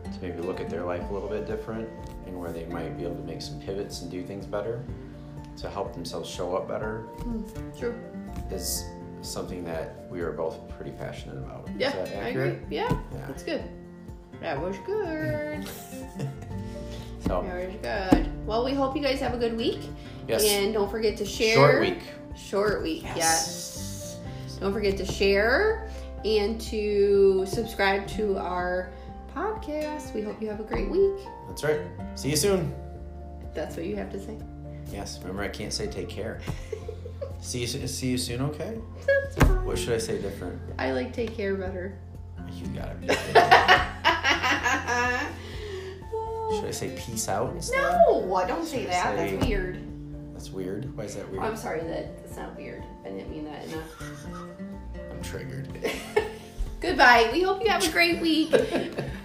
to 0.04 0.22
maybe 0.22 0.42
look 0.42 0.60
at 0.60 0.70
their 0.70 0.84
life 0.84 1.02
a 1.10 1.14
little 1.14 1.30
bit 1.30 1.48
different 1.48 1.88
and 2.26 2.38
where 2.38 2.52
they 2.52 2.66
might 2.66 2.98
be 2.98 3.04
able 3.06 3.16
to 3.16 3.24
make 3.24 3.42
some 3.42 3.60
pivots 3.62 4.02
and 4.02 4.12
do 4.12 4.22
things 4.24 4.46
better 4.46 4.84
to 5.58 5.70
help 5.70 5.94
themselves 5.94 6.30
show 6.30 6.56
up 6.56 6.68
better 6.68 7.06
true 7.80 7.96
is 8.52 8.84
something 9.22 9.64
that 9.64 10.06
we 10.10 10.20
are 10.22 10.32
both 10.34 10.58
pretty 10.76 10.92
passionate 10.92 11.38
about. 11.38 11.70
yeah 11.78 11.96
is 11.96 12.10
that 12.10 12.24
i 12.24 12.28
agree 12.30 12.58
yeah 12.70 12.90
Yeah. 13.14 13.28
that's 13.28 13.44
good 13.44 13.64
that 14.42 14.60
was 14.60 14.78
good 14.80 15.68
So 17.22 17.44
that 17.44 17.68
was 17.68 17.76
good 17.82 18.48
well 18.48 18.66
we 18.66 18.74
hope 18.74 18.96
you 18.96 19.02
guys 19.02 19.20
have 19.20 19.34
a 19.34 19.38
good 19.38 19.56
week 19.56 19.80
yes, 20.28 20.44
and 20.44 20.74
don't 20.74 20.90
forget 20.90 21.18
to 21.18 21.26
share 21.26 21.56
short 21.56 21.82
week. 21.82 22.00
Short 22.36 22.82
week, 22.82 23.04
yes. 23.04 23.18
Yes. 23.18 24.58
Don't 24.60 24.74
forget 24.74 24.98
to 24.98 25.06
share 25.06 25.90
and 26.24 26.60
to 26.62 27.46
subscribe 27.46 28.08
to 28.10 28.38
our 28.38 28.92
podcast. 29.36 30.14
We 30.14 30.22
hope 30.22 30.42
you 30.42 30.48
have 30.50 30.60
a 30.60 30.64
great 30.64 30.90
week. 30.90 31.20
That's 31.48 31.64
right. 31.64 31.80
See 32.16 32.30
you 32.30 32.36
soon. 32.36 32.74
That's 33.54 33.76
what 33.76 33.86
you 33.86 33.96
have 33.96 34.12
to 34.12 34.20
say. 34.20 34.38
Yes. 34.92 35.20
Remember, 35.20 35.44
I 35.44 35.50
can't 35.50 35.74
say 35.74 35.88
take 35.88 36.10
care. 36.10 36.42
see 37.42 37.60
you. 37.60 37.68
See 37.68 38.08
you 38.08 38.18
soon. 38.18 38.42
Okay. 38.42 38.78
That's 39.06 39.36
fine. 39.36 39.66
What 39.66 39.78
should 39.78 39.94
I 39.94 39.98
say 39.98 40.22
different? 40.22 40.60
I 40.78 40.92
like 40.92 41.14
take 41.14 41.36
care 41.36 41.56
better. 41.56 41.98
You 42.54 42.68
gotta 42.68 42.96
be. 42.96 43.08
Uh, 44.92 46.56
Should 46.56 46.66
I 46.66 46.72
say 46.72 46.96
peace 46.98 47.28
out 47.30 47.54
instead? 47.56 47.78
no, 47.82 48.20
don't 48.46 48.66
say 48.66 48.82
Should 48.82 48.90
I 48.90 48.94
that. 48.94 49.18
say- 49.18 49.36
That's 49.36 49.46
weird. 49.48 49.80
That's 50.34 50.50
weird. 50.52 50.98
Why 50.98 51.04
is 51.06 51.16
that 51.16 51.30
weird? 51.32 51.44
I'm 51.44 51.56
sorry 51.56 51.82
that 51.82 52.24
that's 52.24 52.36
not 52.38 52.56
weird. 52.58 52.84
I 53.06 53.10
didn't 53.10 53.30
mean 53.30 53.46
that 53.46 53.64
in 53.66 53.74
I'm 55.12 55.22
triggered. 55.22 55.68
a. 55.84 55.94
Goodbye. 56.82 57.30
We 57.32 57.42
hope 57.44 57.64
you 57.64 57.70
have 57.70 57.84
a 57.88 57.92
great 57.92 58.20
week. 58.22 58.52